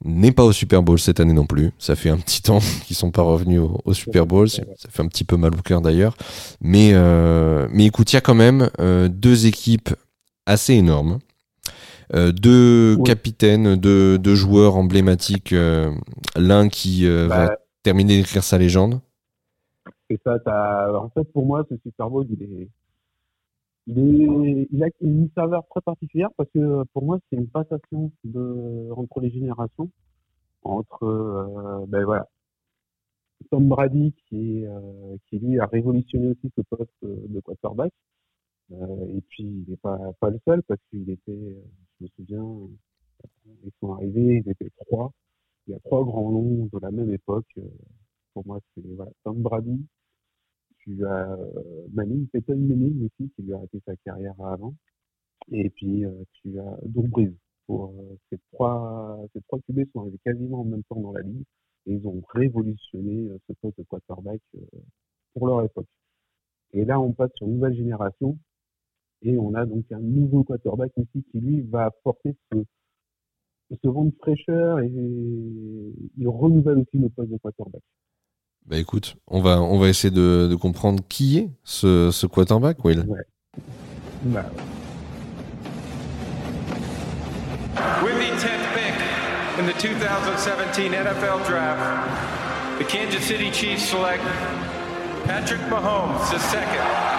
[0.03, 1.73] n'est pas au Super Bowl cette année non plus.
[1.79, 4.49] Ça fait un petit temps qu'ils sont pas revenus au, au Super Bowl.
[4.49, 6.17] Ça ça fait un petit peu mal au cœur d'ailleurs.
[6.63, 9.91] Mais, euh, mais écoute, il y a quand même euh, deux équipes
[10.47, 11.19] assez énormes.
[12.15, 13.03] Euh, deux Oui.
[13.05, 15.53] capitaines, deux, deux joueurs emblématiques.
[15.53, 15.91] euh,
[16.37, 19.01] L'un qui euh, va Bah, terminer d'écrire sa légende.
[20.11, 20.37] C'est ça,
[21.01, 22.69] en fait, pour moi, ce Super Bowl, il est,
[23.87, 28.13] il est, il a une saveur très particulière parce que pour moi, c'est une passation
[28.25, 29.91] de, entre les générations,
[30.63, 32.29] entre, euh, ben voilà,
[33.51, 37.93] Tom Brady qui est, euh, qui lui a révolutionné aussi ce poste de quarterback.
[38.73, 41.63] Euh, et puis, il n'est pas, pas le seul parce qu'il était, euh,
[42.01, 45.13] je me souviens, euh, ils sont arrivés, ils étaient trois.
[45.67, 47.59] Il y a trois grands noms de la même époque.
[48.35, 49.87] pour moi, c'est voilà, Tom Brady.
[50.79, 51.39] Tu as
[51.93, 54.75] Manning, Peyton Manning aussi, qui lui a arrêté sa carrière avant.
[55.53, 56.79] Et puis, tu as
[57.71, 61.45] euh, ces trois, ces trois QB sont arrivés quasiment en même temps dans la ligue
[61.87, 64.41] et ils ont révolutionné ce poste de quarterback
[65.33, 65.87] pour leur époque.
[66.73, 68.37] Et là, on passe sur une nouvelle génération
[69.23, 72.59] et on a donc un nouveau quarterback ici qui lui va apporter ce,
[73.71, 74.91] ce vent de fraîcheur et
[76.19, 77.83] il renouvelle aussi le poste de quarterback.
[78.67, 82.85] Bah écoute, on va, on va essayer de, de comprendre qui est ce, ce quarterback,
[82.85, 83.05] Will.
[84.25, 84.45] Bah,
[88.03, 88.95] With the 10th pick
[89.59, 94.23] in the 2017 NFL Draft, the Kansas City Chiefs select
[95.25, 97.12] Patrick Mahomes, the second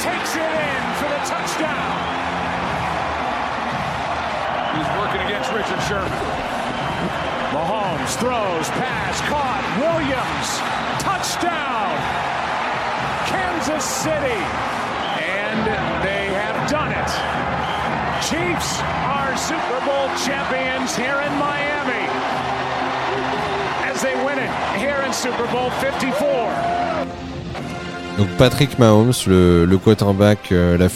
[0.00, 1.92] takes it in for the touchdown.
[4.72, 6.08] He's working against Richard Sherman.
[7.52, 9.60] Mahomes throws, pass, caught.
[9.76, 10.48] Williams,
[11.04, 11.92] touchdown.
[13.28, 14.40] Kansas City.
[15.20, 15.68] And
[16.00, 17.10] they have done it.
[18.24, 22.08] Chiefs are Super Bowl champions here in Miami.
[23.84, 27.09] As they win it here in Super Bowl 54.
[28.20, 30.90] Donc Patrick Mahomes, le, quarterback, euh, la,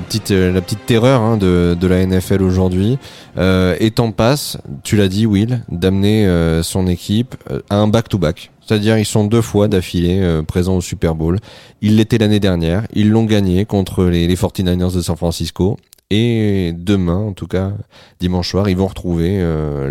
[0.00, 2.96] petite, euh, la terreur hein, de, la NFL aujourd'hui,
[3.36, 6.28] euh, est en passe, tu l'as dit Will, d'amener
[6.62, 7.34] son équipe
[7.70, 8.52] à un back-to-back.
[8.64, 11.40] C'est-à-dire ils sont deux fois d'affilée présents au Super Bowl.
[11.80, 15.76] Ils l'étaient l'année dernière, ils l'ont gagné contre les, les 49ers de San Francisco.
[16.10, 17.72] Et demain, en tout cas
[18.20, 19.44] dimanche soir, ils vont retrouver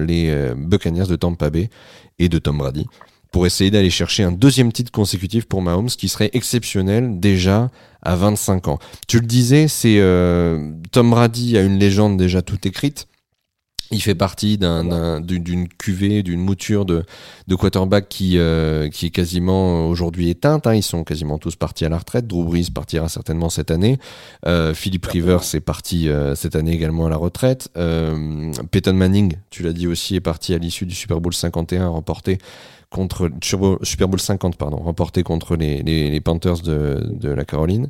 [0.07, 1.69] les Buccaneers de Tampa Bay
[2.19, 2.85] et de Tom Brady
[3.31, 7.69] pour essayer d'aller chercher un deuxième titre consécutif pour Mahomes, qui serait exceptionnel déjà
[8.01, 8.79] à 25 ans.
[9.07, 13.07] Tu le disais, c'est euh, Tom Brady a une légende déjà toute écrite.
[13.89, 17.05] Il fait partie d'un- d'un- d'une d'une cuvée, d'une mouture de,
[17.47, 20.67] de quarterback qui, euh, qui est quasiment aujourd'hui éteinte.
[20.67, 20.75] hein.
[20.75, 22.27] Ils sont quasiment tous partis à la retraite.
[22.27, 23.97] Drew Brees partira certainement cette année.
[24.45, 27.69] Euh, Philip Rivers est parti euh, cette année également à la retraite.
[27.77, 31.87] Euh, Peyton Manning, tu l'as dit aussi, est parti à l'issue du Super Bowl 51
[31.87, 32.39] remporté
[32.89, 37.45] contre Super Bowl- Super Bowl 50 pardon, remporté contre les, les, Panthers de, de la
[37.45, 37.89] Caroline.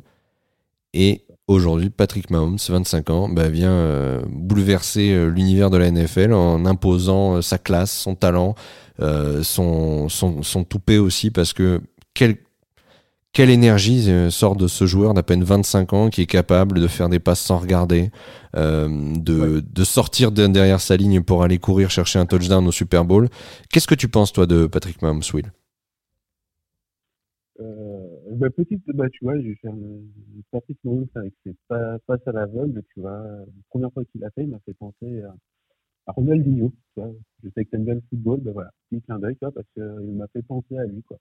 [0.94, 6.32] Et aujourd'hui, Patrick Mahomes, 25 ans, bah, vient euh, bouleverser euh, l'univers de la NFL
[6.32, 8.54] en imposant euh, sa classe, son talent,
[9.42, 11.80] son, son, son toupet aussi, parce que
[12.14, 12.36] quel,
[13.32, 16.88] quelle énergie euh, sort de ce joueur d'à peine 25 ans qui est capable de
[16.88, 18.10] faire des passes sans regarder,
[18.56, 22.72] euh, de, de sortir de- derrière sa ligne pour aller courir chercher un touchdown au
[22.72, 23.28] Super Bowl.
[23.70, 25.52] Qu'est-ce que tu penses, toi, de Patrick Mahomes, Will?
[27.60, 29.76] Euh, bah, petite, bah, tu vois, j'ai fait un
[30.50, 33.20] Patrick Mahomes avec ses pas- passes à l'aveugle, tu vois.
[33.20, 35.34] La première fois qu'il a fait, il m'a fait penser à,
[36.08, 37.12] à Ronaldinho, tu vois.
[37.44, 39.66] Je sais que t'aimes bien le football, bah voilà, petit clin d'œil, tu vois, parce
[39.74, 41.18] qu'il m'a fait penser à lui, quoi.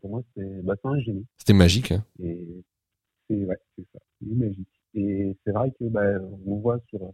[0.00, 1.26] Pour moi, c'est, bah, un génie.
[1.38, 1.92] C'était magique.
[1.92, 2.46] Hein Et
[3.28, 3.98] c'est, ouais, c'est ça.
[4.20, 4.68] Magique.
[4.94, 7.12] Et c'est vrai que, bah, on voit sur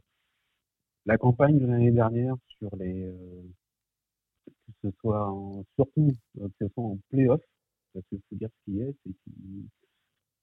[1.07, 3.43] la campagne de l'année dernière, sur les, euh,
[4.47, 7.41] que ce soit en, surtout, euh, que ce soit en playoff,
[7.95, 9.31] parce qu'il faut dire ce qui est, c'est que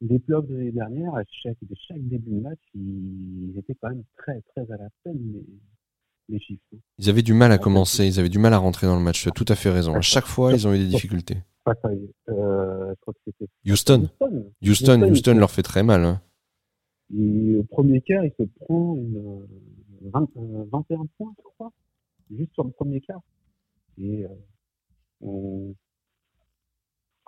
[0.01, 3.89] les playoffs de l'année dernière, à chaque, de chaque début de match, ils étaient quand
[3.89, 5.45] même très, très à la peine, les,
[6.29, 6.61] les chiffres.
[6.73, 6.77] hein.
[6.97, 9.21] Ils avaient du mal à commencer, ils avaient du mal à rentrer dans le match.
[9.23, 9.93] Tu as tout à fait raison.
[9.95, 11.37] À chaque fois, ils ont eu des difficultés.
[11.65, 11.73] À,
[12.29, 12.93] euh,
[13.65, 14.09] Houston,
[14.61, 15.01] Houston.
[15.09, 16.03] Houston, leur fait très mal.
[16.05, 16.21] hein.
[17.15, 21.71] Et au premier quart, il se prend une, euh, 20, euh, 21 points, je crois,
[22.35, 23.21] juste sur le premier quart.
[23.99, 24.29] Et euh,
[25.21, 25.73] on...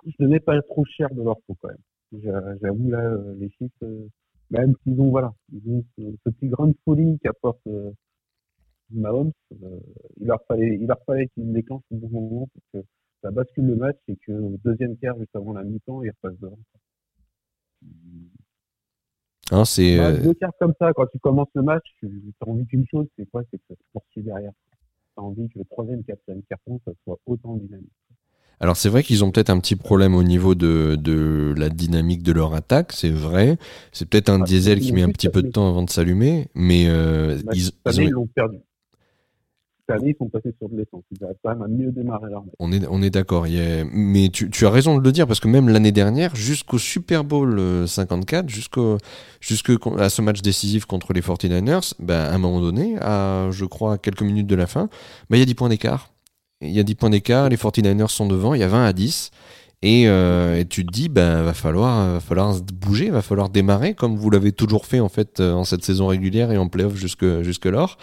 [0.06, 2.22] je ne mets pas trop cher de leur peau quand même.
[2.22, 4.08] J'a- J'avoue là, euh, les chiffres, euh,
[4.50, 7.90] même s'ils ont voilà, ils ont ce, ce petit grain de folie qu'apporte euh,
[8.92, 9.80] Mahomes, euh,
[10.20, 12.86] il leur fallait, il leur fallait qu'il déclenche au bon moment pour que
[13.22, 16.38] ça bascule le match et que au deuxième quart, juste avant la mi-temps, il repasse
[16.40, 16.58] devant.
[19.50, 22.08] Hein, c'est Bah, euh, Deux quarts comme ça, quand tu commences le match, tu
[22.40, 23.42] as envie qu'une chose, c'est quoi?
[23.50, 24.52] C'est que ça se poursuit derrière.
[25.16, 27.90] Tu as envie que le troisième, quatrième carton, ça soit autant dynamique.
[28.60, 32.24] Alors c'est vrai qu'ils ont peut-être un petit problème au niveau de, de la dynamique
[32.24, 33.56] de leur attaque, c'est vrai.
[33.92, 35.90] C'est peut-être un Ah, diesel ils qui met un petit peu de temps avant de
[35.90, 38.58] s'allumer, mais euh, Bah, ils, ils ont- ils l'ont perdu.
[39.88, 41.02] Cette année, ils sont passés sur de l'essence.
[41.10, 43.46] Ils quand même à mieux démarrer leur on est, on est d'accord.
[43.92, 47.58] Mais tu, as raison de le dire parce que même l'année dernière, jusqu'au Super Bowl
[47.58, 48.98] euh, 54, jusqu'au,
[49.40, 53.64] jusque à ce match décisif contre les 49ers, bah, à un moment donné, à je
[53.64, 54.90] crois quelques minutes de la fin,
[55.30, 56.10] bah, il y a 10 points d'écart.
[56.60, 58.92] Il y a 10 points d'écart, les 49ers sont devant, il y a 20 à
[58.92, 59.30] 10.
[59.82, 63.94] Et, euh, et tu te dis, ben, va falloir, va falloir bouger, va falloir démarrer
[63.94, 66.96] comme vous l'avez toujours fait en fait euh, en cette saison régulière et en playoff
[66.96, 67.96] jusque jusque lors.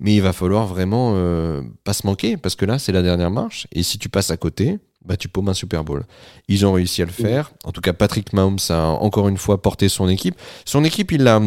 [0.00, 3.30] Mais il va falloir vraiment euh, pas se manquer parce que là c'est la dernière
[3.30, 6.04] marche et si tu passes à côté, bah tu paumes un Super Bowl.
[6.48, 7.52] Ils ont réussi à le faire.
[7.64, 10.34] En tout cas, Patrick Mahomes a encore une fois porté son équipe.
[10.64, 11.40] Son équipe, il l'a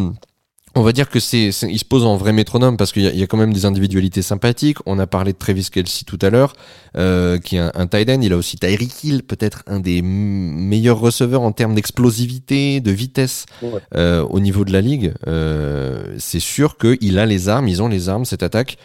[0.77, 3.11] on va dire que c'est, il se pose en vrai métronome parce qu'il y a,
[3.11, 4.77] il y a quand même des individualités sympathiques.
[4.85, 6.53] On a parlé de Travis Kelsey tout à l'heure,
[6.97, 8.19] euh, qui est un, un tight end.
[8.21, 13.45] Il a aussi Tyreek Hill, peut-être un des meilleurs receveurs en termes d'explosivité, de vitesse
[13.61, 13.79] Ouais.
[13.95, 15.13] euh, au niveau de la ligue.
[15.27, 18.77] Euh, c'est sûr qu'il a les armes, ils ont les armes, cette attaque.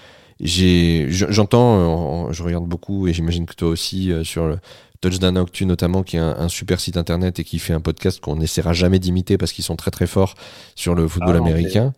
[0.42, 4.58] J'ai, je- j'entends, je regarde beaucoup et j'imagine que toi aussi sur le
[5.00, 8.20] Touchdown Octu notamment, qui est un, un super site internet et qui fait un podcast
[8.20, 10.34] qu'on n'essaiera jamais d'imiter parce qu'ils sont très très forts
[10.74, 11.92] sur le football Ah non, américain.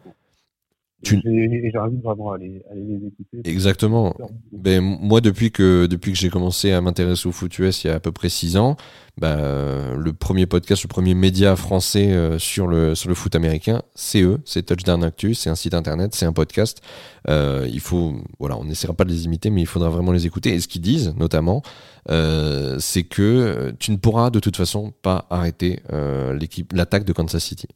[1.03, 3.41] Tu- J'invite vraiment à aller, à aller les écouter.
[3.51, 4.15] Exactement.
[4.53, 7.91] Ben, moi, depuis que, depuis que j'ai commencé à m'intéresser au foot US il y
[7.91, 8.77] a à peu près six ans,
[9.19, 13.83] ben, le premier podcast, le premier média français euh, sur, le, sur le foot américain,
[13.95, 16.81] c'est eux, c'est Touchdown Actu, c'est un site internet, c'est un podcast.
[17.29, 20.27] Euh, il faut, voilà, on n'essaiera pas de les imiter, mais il faudra vraiment les
[20.27, 20.55] écouter.
[20.55, 21.63] Et ce qu'ils disent, notamment,
[22.11, 27.13] euh, c'est que tu ne pourras de toute façon pas arrêter euh, l'équipe, l'attaque de
[27.13, 27.67] Kansas City.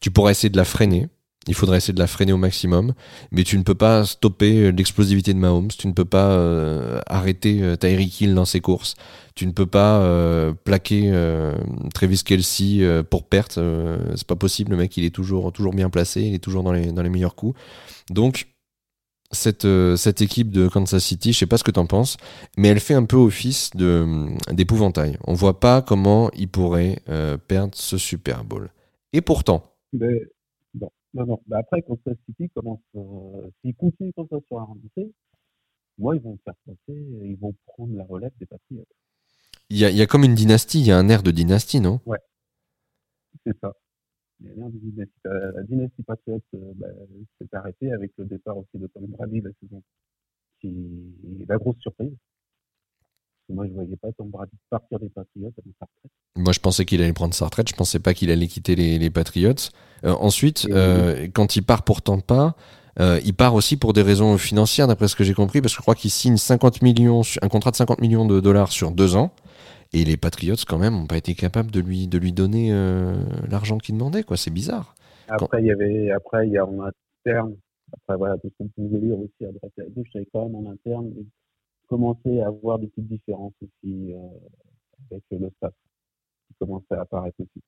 [0.00, 1.08] Tu pourras essayer de la freiner.
[1.48, 2.94] Il faudra essayer de la freiner au maximum,
[3.32, 7.62] mais tu ne peux pas stopper l'explosivité de Mahomes, tu ne peux pas euh, arrêter
[7.62, 8.94] euh, Tyreek Hill dans ses courses,
[9.34, 11.56] tu ne peux pas euh, plaquer euh,
[11.94, 15.90] Travis Kelsey euh, pour perte, euh, c'est pas possible, le mec il est toujours, bien
[15.90, 17.58] placé, il est toujours dans les, meilleurs coups.
[18.10, 18.48] Donc,
[19.32, 22.18] cette, euh, cette équipe de Kansas City, je sais pas ce que t'en penses,
[22.56, 25.18] mais elle fait un peu office d'épouvantail.
[25.24, 28.70] On voit pas comment ils pourraient euh, perdre ce Super Bowl.
[29.14, 30.20] Et pourtant, bon,
[31.14, 31.42] non, non.
[31.46, 35.12] Bah après, quand City commence, euh, s'ils continuent comme ça sur la remontée,
[35.98, 38.86] moi, ils vont faire passer, ils vont prendre la relève des Patriots.
[39.68, 41.30] il y a, il y a comme une dynastie, il y a un air de
[41.30, 42.00] dynastie, non?
[43.44, 43.74] C'est ça.
[44.40, 45.12] Il y a rien de dynastie.
[45.26, 46.88] Euh, La dynastie Patriots euh, bah,
[47.38, 49.82] s'est arrêtée avec le départ aussi de Tom Brady la saison.
[50.60, 50.68] Qui
[51.40, 52.12] est la grosse surprise.
[53.52, 56.12] Moi, je voyais pas Tom Brady partir des Patriots avant sa retraite.
[56.36, 57.68] Moi, je pensais qu'il allait prendre sa retraite.
[57.68, 59.54] Je pensais pas qu'il allait quitter les, les Patriots.
[60.04, 62.54] Euh, ensuite, euh, quand il part pour Tampa,
[63.00, 65.78] euh, il part aussi pour des raisons financières, d'après ce que j'ai compris, parce que
[65.78, 69.16] je crois qu'il signe 50 millions, un contrat de 50 millions de dollars sur deux
[69.16, 69.32] ans.
[69.94, 73.14] Et les Patriots, quand même, n'ont pas été capables de lui, de lui donner euh,
[73.50, 74.36] l'argent qu'il demandait, quoi.
[74.36, 74.94] C'est bizarre.
[75.28, 77.54] Après, il y avait, après, il y a en interne,
[77.92, 80.18] après, voilà, tout ce qu'on pouvait lire aussi à droite et à gauche, il y
[80.18, 81.10] avait quand même en interne,
[81.92, 85.72] commençait à avoir des petites différences aussi, euh, avec le staff.
[86.48, 87.62] Qui commençait à apparaître aussi.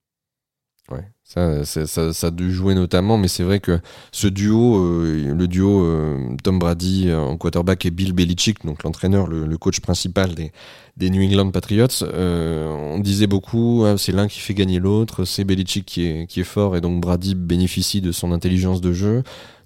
[0.91, 3.81] Ouais, ça, ça, ça, a dû jouer notamment, mais c'est vrai que
[4.13, 9.27] ce duo, euh, le duo euh, Tom Brady en quarterback et Bill Belichick, donc l'entraîneur,
[9.27, 10.53] le, coach principal des,
[10.99, 15.45] des New England Patriots, on disait beaucoup, ah, c'est l'un qui fait gagner l'autre, c'est
[15.45, 19.23] Belichick qui est, qui est fort et donc Brady bénéficie de son intelligence de jeu.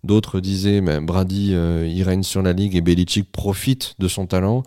[0.08, 4.62] D'autres disaient, Brady, euh, il règne sur la ligue et Belichick profite de son talent.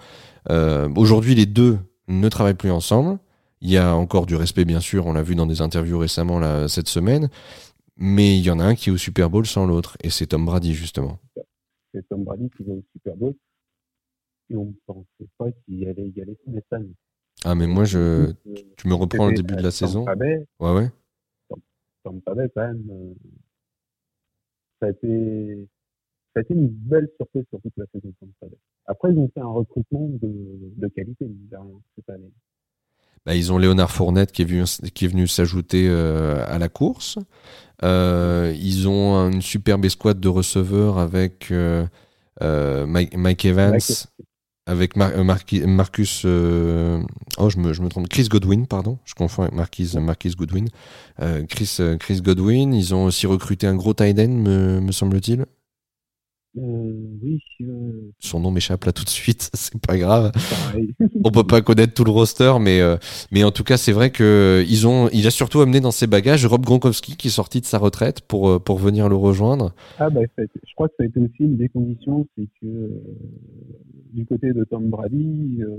[0.51, 3.17] Euh, Aujourd'hui, les deux ne travaillent plus ensemble.
[3.59, 6.37] Il y a encore du respect, bien sûr, on l'a vu dans des interviews récemment
[6.37, 7.27] là, cette semaine,
[7.97, 10.27] mais il y en a un qui est au Super Bowl sans l'autre, et c'est
[10.27, 11.17] Tom Brady, justement.
[11.91, 13.33] C'est Tom Brady qui va au Super Bowl.
[14.51, 16.93] Et on ne pensait pas qu'il allait y aller tous les semaines.
[17.43, 18.33] Ah, mais moi, je, Euh,
[18.77, 20.05] tu me reprends le début de la saison.
[20.05, 20.91] Ouais, ouais.
[22.03, 22.83] Tampa Bay, quand même,
[24.81, 25.67] ça a été,
[26.33, 28.11] ça a été une belle surprise sur toute la saison.
[28.87, 30.29] Après, ils ont fait un recrutement de,
[30.77, 31.29] de qualité,
[31.95, 32.31] cette année.
[33.25, 34.63] Bah, ils ont Léonard Fournette qui est venu,
[34.93, 37.19] qui est venu s'ajouter euh, à la course.
[37.83, 41.85] Euh, ils ont une superbe escouade de receveurs avec euh,
[42.41, 44.07] euh, Mike, Mike Evans, Mike-
[44.65, 45.23] avec Mar- euh,
[45.65, 46.23] Marcus.
[46.25, 47.01] euh,
[47.37, 48.07] oh, je me, je me trompe.
[48.07, 48.99] Chris Godwin, pardon.
[49.05, 50.67] Je confonds avec Marquis, Marquis Goodwin.
[51.21, 52.73] Euh, Chris, Chris Godwin.
[52.73, 55.45] Ils ont aussi recruté un gros tight end, me, me semble-t-il.
[56.57, 56.91] Euh,
[57.23, 57.39] oui,
[58.19, 59.49] Son nom m'échappe là tout de suite.
[59.53, 60.33] C'est pas grave.
[61.23, 62.81] on peut pas connaître tout le roster, mais
[63.31, 66.07] mais en tout cas, c'est vrai que ils ont, il a surtout amené dans ses
[66.07, 69.71] bagages Rob Gronkowski qui est sorti de sa retraite pour pour venir le rejoindre.
[69.97, 72.89] Ah bah, je crois que ça a été aussi une des conditions, c'est que
[74.11, 75.77] du côté de Tom Brady, euh,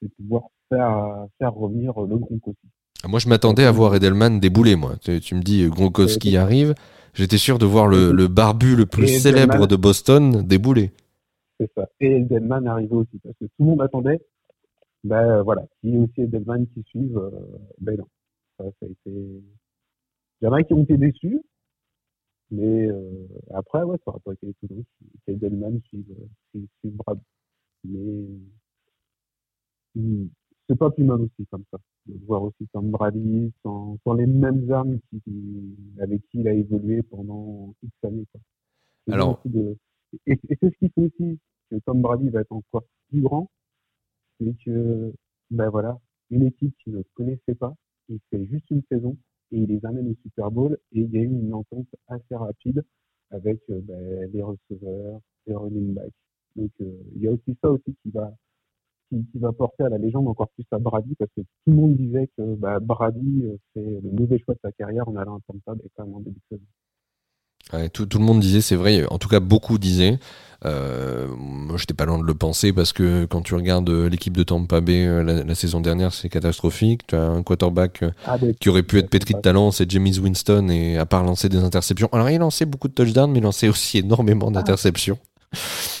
[0.00, 2.68] c'est pouvoir faire, faire revenir le Gronkowski.
[3.08, 4.76] Moi, je m'attendais à voir Edelman débouler.
[4.76, 6.74] Moi, tu, tu me dis euh, Gronkowski arrive,
[7.14, 9.68] j'étais sûr de voir le, le barbu le plus célèbre Edelman.
[9.68, 10.92] de Boston débouler.
[11.58, 11.88] C'est ça.
[12.00, 14.20] Et Edelman arrivé aussi, parce que tout le monde attendait,
[15.04, 17.30] ben euh, voilà, qu'il y ait aussi Edelman qui suive, euh,
[17.80, 18.06] ben non.
[18.58, 19.10] Ça, ça a été...
[19.10, 21.40] Il y en a qui ont été déçus,
[22.50, 24.82] mais euh, après, ouais, ça aurait pas été étonnant
[25.24, 27.18] qu'Edelman suive, euh, suive, suive Brad.
[27.84, 28.26] Mais
[29.94, 30.26] hmm,
[30.68, 34.26] c'est pas plus mal aussi comme ça, de voir aussi Tom Brady sans, sans les
[34.26, 35.22] mêmes armes qui,
[36.00, 38.26] avec qui il a évolué pendant X années.
[38.32, 38.40] Quoi.
[39.14, 39.76] Alors- de-
[40.26, 41.38] et c'est ce qui fait aussi
[41.70, 43.50] que Tom Brady va être encore plus grand,
[44.38, 45.12] c'est que,
[45.50, 45.98] ben voilà,
[46.30, 47.74] une équipe qui ne connaissait pas,
[48.08, 49.16] il fait juste une saison
[49.52, 52.34] et il les amène au Super Bowl et il y a eu une entente assez
[52.34, 52.84] rapide
[53.30, 56.12] avec euh, ben, les receveurs, les running backs.
[56.56, 58.32] Donc euh, il y a aussi ça aussi qui va
[59.08, 61.74] qui, qui va porter à la légende encore plus à Brady parce que tout le
[61.74, 65.36] monde disait que bah, Brady euh, c'est le mauvais choix de sa carrière en allant
[65.36, 66.66] à Tampa et quand même en début de saison.
[67.72, 70.18] Ouais, tout, tout le monde disait, c'est vrai, en tout cas beaucoup disaient.
[70.64, 74.36] Euh, moi, j'étais pas loin de le penser parce que quand tu regardes euh, l'équipe
[74.36, 77.06] de Tampa Bay la, la saison dernière, c'est catastrophique.
[77.06, 80.68] Tu as un quarterback Ah, qui aurait pu être pétri de talent, c'est James Winston,
[80.70, 82.08] et à part lancer des interceptions.
[82.12, 85.18] Alors, il lançait beaucoup de touchdowns, mais il lançait aussi énormément d'interceptions.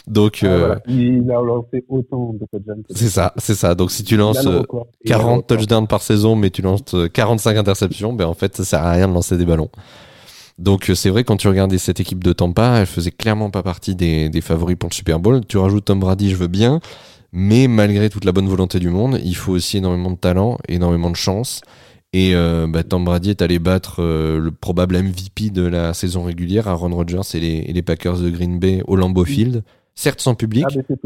[0.08, 0.80] Donc, ah, euh, voilà.
[0.88, 2.82] Il a lancé autant de touchdowns.
[2.90, 3.74] c'est ça, c'est ça.
[3.74, 4.88] Donc, si tu lances le euh, record.
[5.04, 5.58] Il a le 40 record.
[5.58, 8.92] touchdowns par saison, mais tu lances euh, 45 interceptions, ben en fait, ça sert à
[8.92, 9.70] rien de lancer des ballons.
[10.58, 13.62] Donc euh, c'est vrai quand tu regardais cette équipe de Tampa, elle faisait clairement pas
[13.62, 15.40] partie des, des favoris pour le Super Bowl.
[15.46, 16.80] Tu rajoutes Tom Brady, je veux bien,
[17.32, 21.10] mais malgré toute la bonne volonté du monde, il faut aussi énormément de talent, énormément
[21.10, 21.62] de chance.
[22.12, 26.24] Et euh, bah, Tom Brady est allé battre euh, le probable MVP de la saison
[26.24, 30.20] régulière, Aaron Rodgers et les, et les Packers de Green Bay au Lambeau Field, certes
[30.20, 30.64] sans public.
[30.68, 30.96] Ah, c'est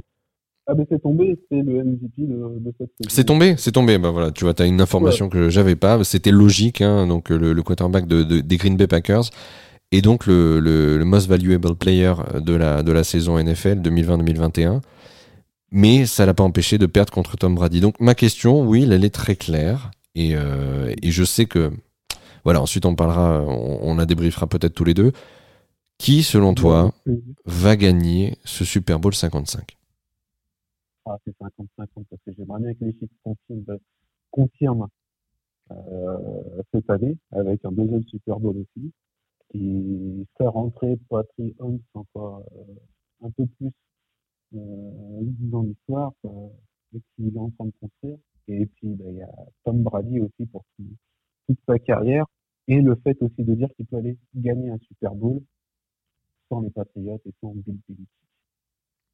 [0.68, 3.08] ah, c'est tombé, c'est le MVP de, de cette saison.
[3.08, 3.98] C'est tombé, c'est tombé.
[3.98, 6.02] Bah voilà, tu vois, t'as une information que j'avais pas.
[6.02, 9.30] C'était logique, hein, donc le, le quarterback de, de- des Green Bay Packers
[9.92, 14.80] et donc le, le, le most valuable player de la de la saison NFL 2020-2021.
[15.70, 17.80] Mais ça l'a pas empêché de perdre contre Tom Brady.
[17.80, 21.70] Donc ma question, oui, elle est très claire et euh, et je sais que
[22.44, 22.60] voilà.
[22.60, 25.12] Ensuite, on parlera, on, on la débriefera peut-être tous les deux.
[25.98, 26.92] Qui, selon toi,
[27.46, 29.76] va gagner ce Super Bowl 55
[31.06, 33.78] Ah, c'est 50-50 parce que j'aimerais bien que les chiffres confirment,
[34.30, 34.88] confirment
[35.70, 38.92] euh, cette année avec un deuxième Super Bowl aussi
[39.50, 43.70] qui fait rentrer Patrick Holmes encore euh, un peu plus
[44.54, 46.48] euh, dans l'histoire euh,
[46.94, 48.18] et qu'il est en train de construire.
[48.48, 49.30] Et puis ben, il y a
[49.64, 50.64] Tom Brady aussi pour
[51.48, 52.26] toute sa carrière
[52.68, 55.40] et le fait aussi de dire qu'il peut aller gagner un Super Bowl
[56.48, 58.08] sans les Patriots et sans Bill Belichick.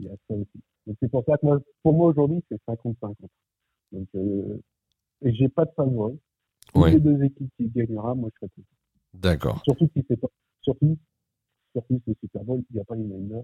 [0.01, 0.61] Il y a ça aussi.
[0.87, 3.14] Donc c'est pour ça que moi, pour moi aujourd'hui, c'est 50-50.
[3.93, 4.61] Donc euh,
[5.22, 6.18] et j'ai pas de favori.
[6.74, 6.93] Ouais.
[6.93, 8.68] les deux équipes qui gagnera, moi je serais content.
[9.14, 9.61] D'accord.
[9.64, 10.28] Surtout si c'est pas,
[10.62, 10.97] surtout,
[11.72, 13.43] surtout ce Super Bowl, il n'y a pas les Niners.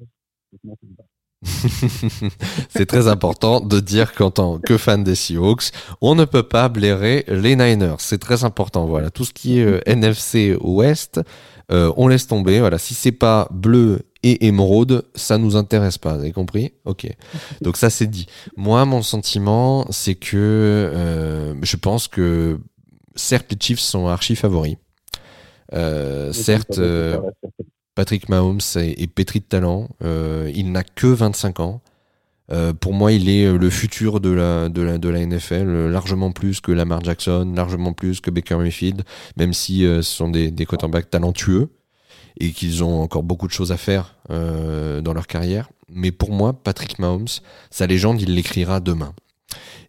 [0.53, 1.05] Donc moi, me va.
[2.69, 5.71] c'est très important de dire qu'en tant que fan des Seahawks,
[6.01, 7.97] on ne peut pas blairer les Niners.
[7.99, 8.87] C'est très important.
[8.87, 11.21] Voilà, tout ce qui est euh, NFC Ouest,
[11.71, 12.59] euh, on laisse tomber.
[12.59, 16.15] Voilà, si c'est pas bleu et émeraude, ça nous intéresse pas.
[16.15, 16.73] Vous avez compris?
[16.85, 17.07] Ok.
[17.61, 18.27] Donc ça c'est dit.
[18.57, 22.59] Moi, mon sentiment, c'est que euh, je pense que
[23.15, 24.77] certes les Chiefs sont archi favoris.
[26.33, 26.81] Certes,
[27.99, 28.03] euh.
[28.03, 29.89] Patrick Mahomes est, pétri de talent.
[30.05, 31.81] Euh, il n'a que 25 ans.
[32.51, 37.05] Euh, pour moi, il est le futur de la, NFL, euh, largement plus que Lamar
[37.05, 39.03] Jackson, largement plus que Baker Mayfield,
[39.37, 41.69] même si euh, ce sont des, des quarterbacks talentueux
[42.41, 45.69] et qu'ils ont encore beaucoup de choses à faire euh, dans leur carrière.
[45.91, 47.29] Mais pour moi, Patrick Mahomes,
[47.71, 49.15] sa légende, il l'écrira demain.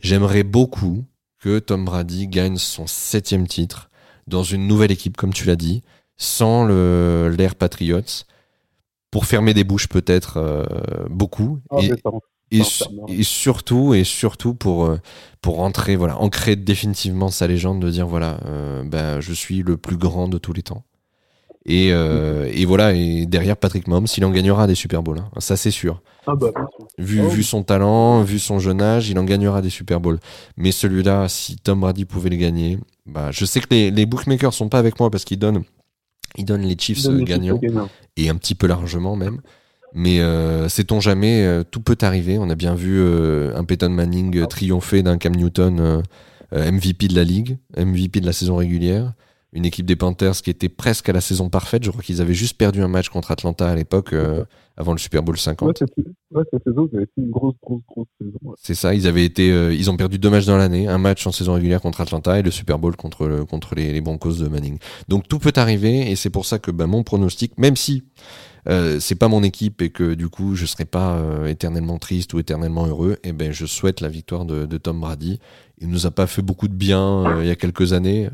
[0.01, 1.05] J'aimerais beaucoup
[1.39, 3.89] que Tom Brady gagne son septième titre
[4.27, 5.81] dans une nouvelle équipe, comme tu l'as dit,
[6.19, 8.25] sans l'ère Patriots,
[9.09, 10.63] pour fermer des bouches peut-être euh,
[11.09, 11.79] beaucoup, Ah,
[12.51, 14.99] et, surtout et surtout pour euh,
[15.41, 19.77] pour rentrer voilà ancrer définitivement sa légende de dire voilà euh, ben je suis le
[19.77, 20.83] plus grand de tous les temps.
[21.65, 25.29] Et euh, et voilà et derrière Patrick Mahomes il en gagnera des Super Bowls hein.
[25.37, 26.01] ça c'est sûr.
[26.25, 26.47] Ah bah,
[26.97, 27.27] vu Oh.
[27.27, 30.19] vu son talent vu son jeune âge il en gagnera des Super Bowls.
[30.57, 34.53] Mais celui-là si Tom Brady pouvait le gagner bah je sais que les les bookmakers
[34.53, 35.63] sont pas avec moi parce qu'ils donnent
[36.37, 37.89] les Chiefs Donne euh, les chiffres gagnants gagnants.
[38.17, 39.41] et un petit peu largement même.
[39.93, 42.37] Mais euh, sait-on jamais, euh, tout peut arriver.
[42.37, 46.03] On a bien vu euh, un Peyton Manning triompher d'un Cam Newton
[46.51, 49.13] MVP de la ligue, MVP de la saison régulière.
[49.51, 51.83] Une équipe des Panthers qui était presque à la saison parfaite.
[51.83, 54.45] Je crois qu'ils avaient juste perdu un match contre Atlanta à l'époque, euh,
[54.77, 55.67] avant le Super Bowl 50.
[55.67, 58.37] Ouais, cette, saison, vous avez fait une grosse, grosse, grosse saison.
[58.43, 58.55] ouais.
[58.61, 61.25] C'est ça, ils avaient été, euh, ils ont perdu deux matchs dans l'année, un match
[61.25, 64.33] en saison régulière contre Atlanta et le Super Bowl contre le- contre les, les Broncos
[64.33, 64.77] de Manning.
[65.07, 68.03] Donc tout peut arriver et c'est pour ça que bah, mon pronostic, même si
[68.67, 72.33] euh, c'est pas mon équipe et que du coup je serai pas euh, éternellement triste
[72.33, 75.39] ou éternellement heureux, et ben je souhaite la victoire de, de Tom Brady.
[75.81, 78.29] Il nous a pas fait beaucoup de bien euh, il y a quelques années.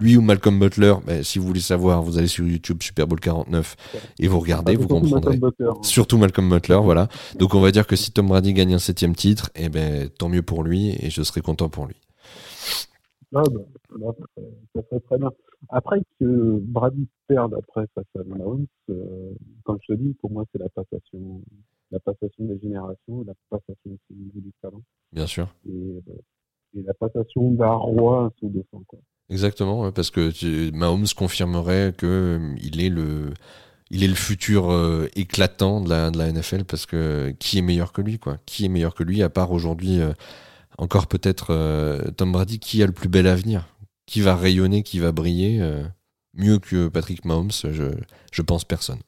[0.00, 3.18] Lui ou Malcolm Butler, ben, si vous voulez savoir, vous allez sur YouTube Super Bowl
[3.18, 3.76] 49
[4.20, 5.36] et vous regardez, vous comprendrez.
[5.36, 5.82] Malcolm Butler, hein.
[5.82, 7.08] Surtout Malcolm Butler, voilà.
[7.38, 10.28] Donc on va dire que si Tom Brady gagne un septième titre, eh ben tant
[10.28, 11.96] mieux pour lui et je serai content pour lui.
[13.34, 13.60] Ah, bah,
[13.90, 14.44] serait,
[14.74, 15.30] ça serait très bien.
[15.70, 19.32] Après que Brady perde après face à Mahomes, euh,
[19.64, 21.42] comme je te dis, pour moi, c'est la passation,
[21.90, 24.82] la passation des générations, la passation aussi au niveau du talent
[25.12, 25.48] Bien sûr.
[25.68, 26.12] et, euh,
[26.78, 28.98] et la passation d'un roi sous deux fois, quoi.
[29.30, 32.06] Exactement, parce que tu- Mahomes confirmerait que
[32.40, 33.32] euh, il est le
[33.90, 37.62] il est le futur euh, éclatant de la, de la NFL parce que qui est
[37.62, 38.36] meilleur que lui quoi?
[38.46, 40.12] Qui est meilleur que lui à part aujourd'hui euh,
[40.78, 43.66] encore peut-être euh, Tom Brady qui a le plus bel avenir?
[44.08, 45.84] Qui va rayonner, qui va briller euh,
[46.32, 47.92] mieux que Patrick Mahomes Je
[48.32, 49.00] je pense personne.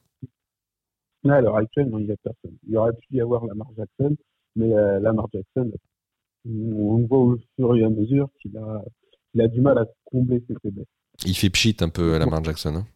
[1.27, 2.55] À l'heure actuelle, non, il n'y a personne.
[2.67, 4.15] Il aurait pu y avoir Lamar Jackson,
[4.55, 5.71] mais euh, Lamar Jackson,
[6.45, 8.83] on voit au fur et à mesure qu'il a,
[9.33, 10.85] il a du mal à combler ses faiblesses.
[11.25, 12.75] Il fait pchit un peu à Lamar Jackson.
[12.75, 12.87] hein.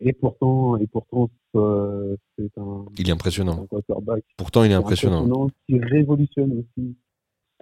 [0.00, 3.68] Et pourtant, et pourtant, euh, c'est un, Il est impressionnant.
[3.70, 5.48] un Pourtant, il est impressionnant.
[5.68, 6.96] qui révolutionne aussi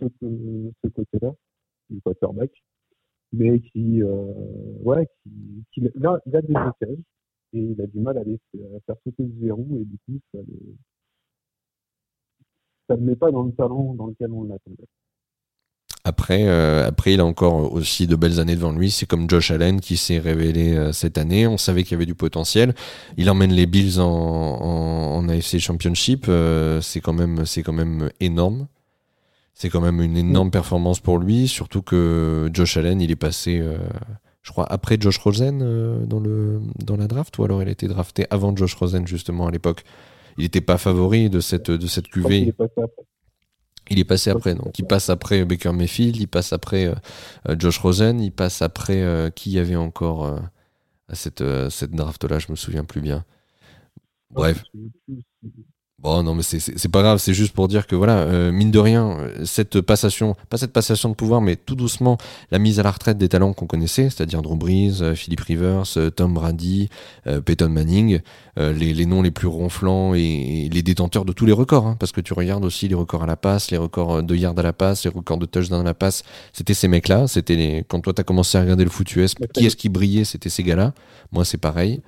[0.00, 1.32] ce côté-là
[1.90, 2.50] du quarterback,
[3.32, 4.32] mais qui, euh,
[4.82, 5.30] ouais, qui,
[5.72, 6.98] qui il a, des blocages
[7.52, 10.20] et il a du mal à, les, à faire sauter le verrou et du coup,
[10.32, 10.76] ça le,
[12.88, 14.88] ça le met pas dans le talent dans lequel on l'attendait.
[16.08, 18.90] Après, euh, après, il a encore aussi de belles années devant lui.
[18.90, 21.46] C'est comme Josh Allen qui s'est révélé euh, cette année.
[21.46, 22.74] On savait qu'il y avait du potentiel.
[23.18, 26.24] Il emmène les Bills en, en, AFC Championship.
[26.28, 27.14] Euh, c'est quand
[27.44, 28.68] c'est quand même énorme.
[29.61, 31.48] C'est quand même une énorme performance pour lui.
[31.48, 33.76] Surtout que Josh Allen, il est passé, euh,
[34.42, 37.72] je crois, après Josh Rosen euh, dans le dans la draft, ou alors il a
[37.72, 39.82] été drafté avant Josh Rosen justement à l'époque.
[40.36, 42.34] Il n'était pas favori de cette de cette qu'il QV.
[42.48, 43.04] est passé après.
[43.90, 47.78] Il est passé après, donc il passe après Baker Mayfield, il passe après euh, Josh
[47.78, 50.38] Rosen, il passe après qui y avait encore
[51.09, 53.24] à cette, cette draft-là, je me souviens plus bien.
[54.30, 54.62] Bref,
[56.01, 58.78] Bon, non, mais c'est- pas grave, c'est juste pour dire que voilà, euh, mine de
[58.78, 62.18] rien, euh, cette passation, pas cette passation de pouvoir, mais tout doucement,
[62.53, 65.82] la mise à la retraite des talents qu'on connaissait, c'est-à-dire Drew Brees, euh, Philip Rivers,
[65.96, 66.88] euh, Tom Brady,
[67.26, 68.20] euh, Peyton Manning,
[68.61, 71.88] euh, les, les noms les plus ronflants et, et les détenteurs de tous les records,
[71.88, 74.57] hein, parce que tu regardes aussi les records à la passe, les records de yards
[74.57, 76.22] à la passe, les records de touchdown à la passe,
[76.53, 77.84] c'était ces mecs-là, c'était les...
[77.88, 80.62] quand toi t'as commencé à regarder le foot US, qui est-ce qui brillait, c'était ces
[80.62, 80.94] gars-là,
[81.32, 82.03] moi c'est pareil.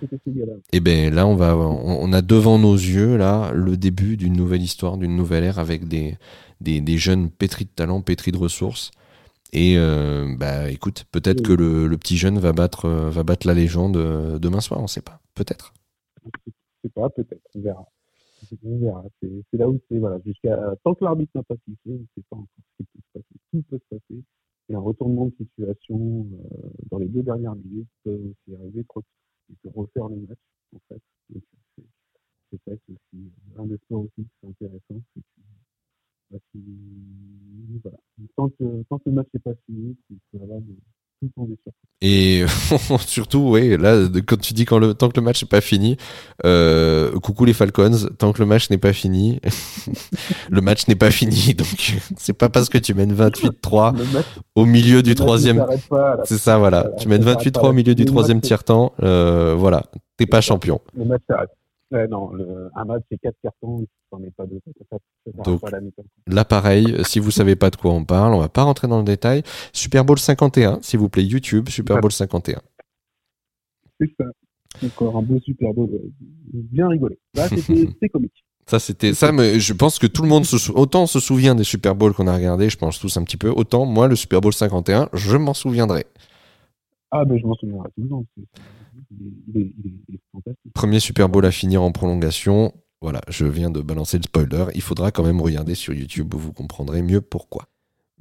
[0.73, 4.35] Et ben là, on va, on, on a devant nos yeux là le début d'une
[4.35, 6.17] nouvelle histoire, d'une nouvelle ère avec des,
[6.61, 8.91] des, jeunes pétris de talent, pétris de ressources.
[9.53, 13.47] Et euh, bah écoute, peut-être que le, le petit jeune va battre, euh, va battre
[13.49, 15.21] la légende euh, demain soir, on sait pas.
[15.35, 15.75] Peut-être.
[16.25, 16.53] Je
[16.85, 17.89] sais pas, peut-être, on verra.
[18.65, 19.05] On verra.
[19.21, 22.25] C'est là où c'est, voilà, jusqu'à, tant que l'arbitre n'a pas sifflé, on ne sait
[22.31, 22.47] pas encore
[22.79, 23.41] ce qui peut se passer.
[23.51, 24.23] Tout peut se passer.
[24.69, 26.27] Et un retournement de situation
[26.91, 29.03] dans les deux dernières minutes peut aussi arriver, trop
[29.51, 30.39] il peut refaire le match,
[30.75, 31.03] en fait.
[31.31, 31.43] Donc,
[32.51, 35.03] c'est ça qui est aussi un des sports aussi qui est intéressant.
[35.15, 35.39] C'est que,
[36.31, 36.39] bah,
[37.83, 37.99] voilà.
[38.37, 40.77] Tant que, tant que le match n'est pas fini, il peut avoir des.
[42.03, 42.45] Et
[43.01, 45.99] surtout, ouais, là, quand tu dis quand le, tant que le match n'est pas fini,
[46.47, 49.39] euh, coucou les Falcons, tant que le match n'est pas fini,
[50.51, 51.55] le match n'est pas fini.
[51.55, 51.67] Donc,
[52.17, 55.67] c'est pas parce que tu mènes 28-3 Le match, au milieu du troisième
[56.25, 56.83] C'est ça, voilà.
[56.83, 57.69] Voilà, tu mènes ça s'arrête 28-3 pas.
[57.69, 58.95] au milieu du troisième tiers-temps.
[59.03, 59.83] Euh, voilà,
[60.17, 60.81] t'es pas champion.
[60.97, 61.51] Le match s'arrête.
[61.93, 64.61] Ouais, non, le, un match, c'est quatre cartons, est pas deux.
[65.45, 65.71] Donc, pas.
[66.29, 68.99] Là, pareil, si vous savez pas de quoi on parle, on va pas rentrer dans
[68.99, 69.43] le détail.
[69.73, 72.61] Super Bowl 51, s'il vous plaît, YouTube, Super Bowl 51.
[74.01, 74.25] C'est ça.
[74.87, 75.91] Encore un beau Super Bowl.
[75.93, 76.09] euh,
[76.53, 77.19] Bien rigolé.
[77.35, 78.45] Là, c'était comique.
[78.67, 81.57] Ça, c'était ça, mais je pense que tout le monde se sou- autant se souvient
[81.57, 84.15] des Super Bowls qu'on a regardé, je pense tous un petit peu, autant moi, le
[84.15, 86.05] Super Bowl 51, je m'en souviendrai.
[87.11, 88.25] Ah, mais je m'en souviendrai tout le temps.
[90.75, 92.73] Premier Super Bowl à finir en prolongation.
[93.03, 94.67] Voilà, je viens de balancer le spoiler.
[94.75, 97.67] Il faudra quand même regarder sur YouTube, vous comprendrez mieux pourquoi.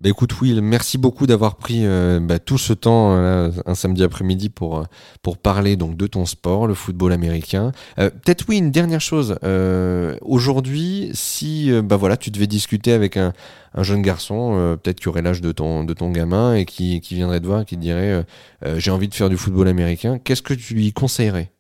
[0.01, 4.01] Bah écoute Will, merci beaucoup d'avoir pris euh, bah, tout ce temps euh, un samedi
[4.01, 4.83] après-midi pour euh,
[5.21, 7.73] pour parler donc de ton sport, le football américain.
[7.97, 9.37] Euh, Peut-être oui une dernière chose.
[9.43, 13.33] Euh, Aujourd'hui, si bah voilà tu devais discuter avec un,
[13.73, 17.01] un jeune garçon, euh, peut-être qui aurait l'âge de ton de ton gamin et qui
[17.01, 18.23] qui viendrait te voir, et qui te dirait euh,
[18.65, 21.51] euh, j'ai envie de faire du football américain, qu'est-ce que tu lui conseillerais?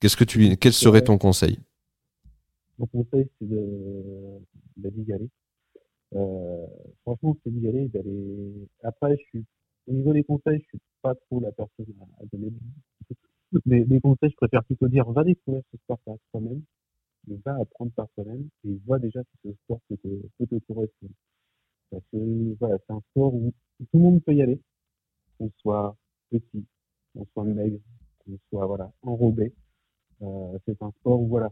[0.00, 1.58] Qu'est-ce que tu lui, quel serait ton conseil?
[2.78, 4.40] Mon conseil, c'est de,
[4.78, 5.28] de.
[6.16, 6.66] Euh,
[7.02, 8.68] franchement, c'est d'y aller, d'aller.
[8.82, 9.44] Après, je suis,
[9.86, 11.86] au niveau des conseils, je suis pas trop la personne
[12.20, 12.52] à, donner.
[13.64, 16.62] Des, des conseils, je préfère plutôt dire, va découvrir ce sport par toi-même,
[17.44, 20.08] va apprendre par toi-même, et vois déjà si ce sport peut te,
[20.38, 21.12] peut te correspondre.
[21.90, 24.60] Parce que, voilà, c'est un sport où tout le monde peut y aller,
[25.38, 25.96] qu'on soit
[26.30, 26.64] petit,
[27.14, 27.78] qu'on soit maigre,
[28.24, 29.52] qu'on soit, voilà, enrobé.
[30.22, 31.50] Euh, c'est un sport où, voilà,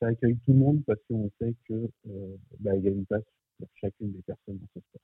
[0.00, 3.22] ça accueille tout le monde parce qu'on sait que euh, bah, y a une place
[3.58, 5.02] pour chacune des personnes dans ce sport.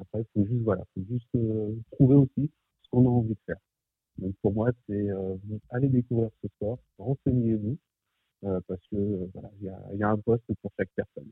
[0.00, 2.50] Après, il faut juste voilà, faut juste euh, trouver aussi
[2.82, 3.58] ce qu'on a envie de faire.
[4.18, 5.36] Donc pour moi, c'est euh,
[5.70, 7.78] aller découvrir ce sport, renseignez-vous
[8.44, 11.30] euh, parce que voilà, il y a un poste pour chaque personne.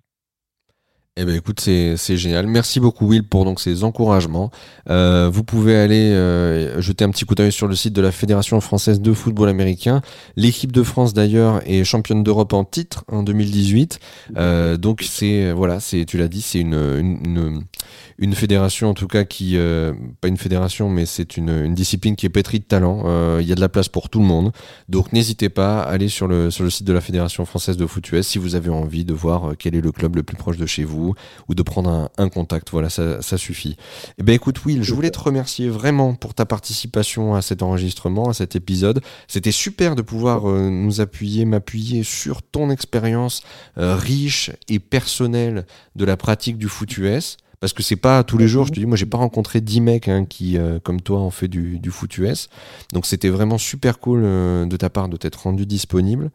[1.22, 2.46] Eh ben écoute, c'est génial.
[2.46, 4.50] Merci beaucoup Will pour donc ces encouragements.
[4.88, 8.10] Euh, vous pouvez aller euh, jeter un petit coup d'œil sur le site de la
[8.10, 10.00] Fédération française de football américain.
[10.36, 14.00] L'équipe de France d'ailleurs est championne d'Europe en titre en 2018.
[14.38, 17.64] Euh, donc c'est voilà, c'est tu l'as dit, c'est une, une une
[18.18, 22.16] une fédération en tout cas qui euh, pas une fédération mais c'est une, une discipline
[22.16, 23.02] qui est pétrie de talent.
[23.06, 24.52] Euh, Il y a de la place pour tout le monde.
[24.88, 27.86] Donc n'hésitez pas à aller sur le sur le site de la Fédération française de
[27.86, 30.36] foot US si vous avez envie de voir euh, quel est le club le plus
[30.36, 31.14] proche de chez vous
[31.48, 32.70] ou de prendre un, un contact.
[32.70, 33.76] Voilà, ça, ça suffit.
[34.18, 38.28] Eh ben écoute Will, je voulais te remercier vraiment pour ta participation à cet enregistrement,
[38.28, 39.00] à cet épisode.
[39.28, 43.42] C'était super de pouvoir euh, nous appuyer, m'appuyer sur ton expérience
[43.76, 45.66] riche et personnelle
[45.96, 47.36] de la pratique du foot US.
[47.60, 49.80] Parce que c'est pas tous les jours, je te dis, moi j'ai pas rencontré 10
[49.82, 52.48] mecs hein, qui, euh, comme toi, ont fait du, du foot US.
[52.94, 56.30] Donc c'était vraiment super cool euh, de ta part de t'être rendu disponible.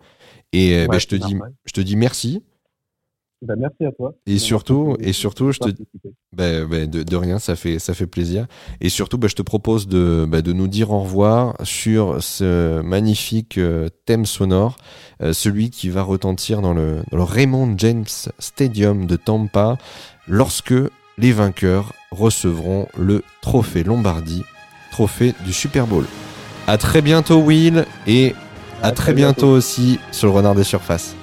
[0.54, 2.44] Et euh, Ouais, je te dis, je te dis merci.
[3.42, 4.16] Ben, merci à toi.
[4.28, 5.70] Et surtout- et surtout, je te-.
[6.32, 8.48] Ben, ben, de, de rien, ça fait, ça fait plaisir.
[8.80, 12.82] Et surtout, ben, je te propose de, ben, de nous dire au revoir sur ce
[12.82, 14.78] magnifique euh, thème sonore,
[15.22, 18.06] euh, celui qui va retentir dans le, dans le Raymond James
[18.40, 19.78] Stadium de Tampa
[20.28, 20.74] lorsque
[21.18, 24.44] les vainqueurs recevront le trophée Lombardie,
[24.92, 26.06] trophée du Super Bowl.
[26.68, 28.36] À très bientôt, Will, et
[28.82, 29.58] à, À très très bientôt bientôt.
[29.58, 31.16] aussi sur le Renard des Surfaces.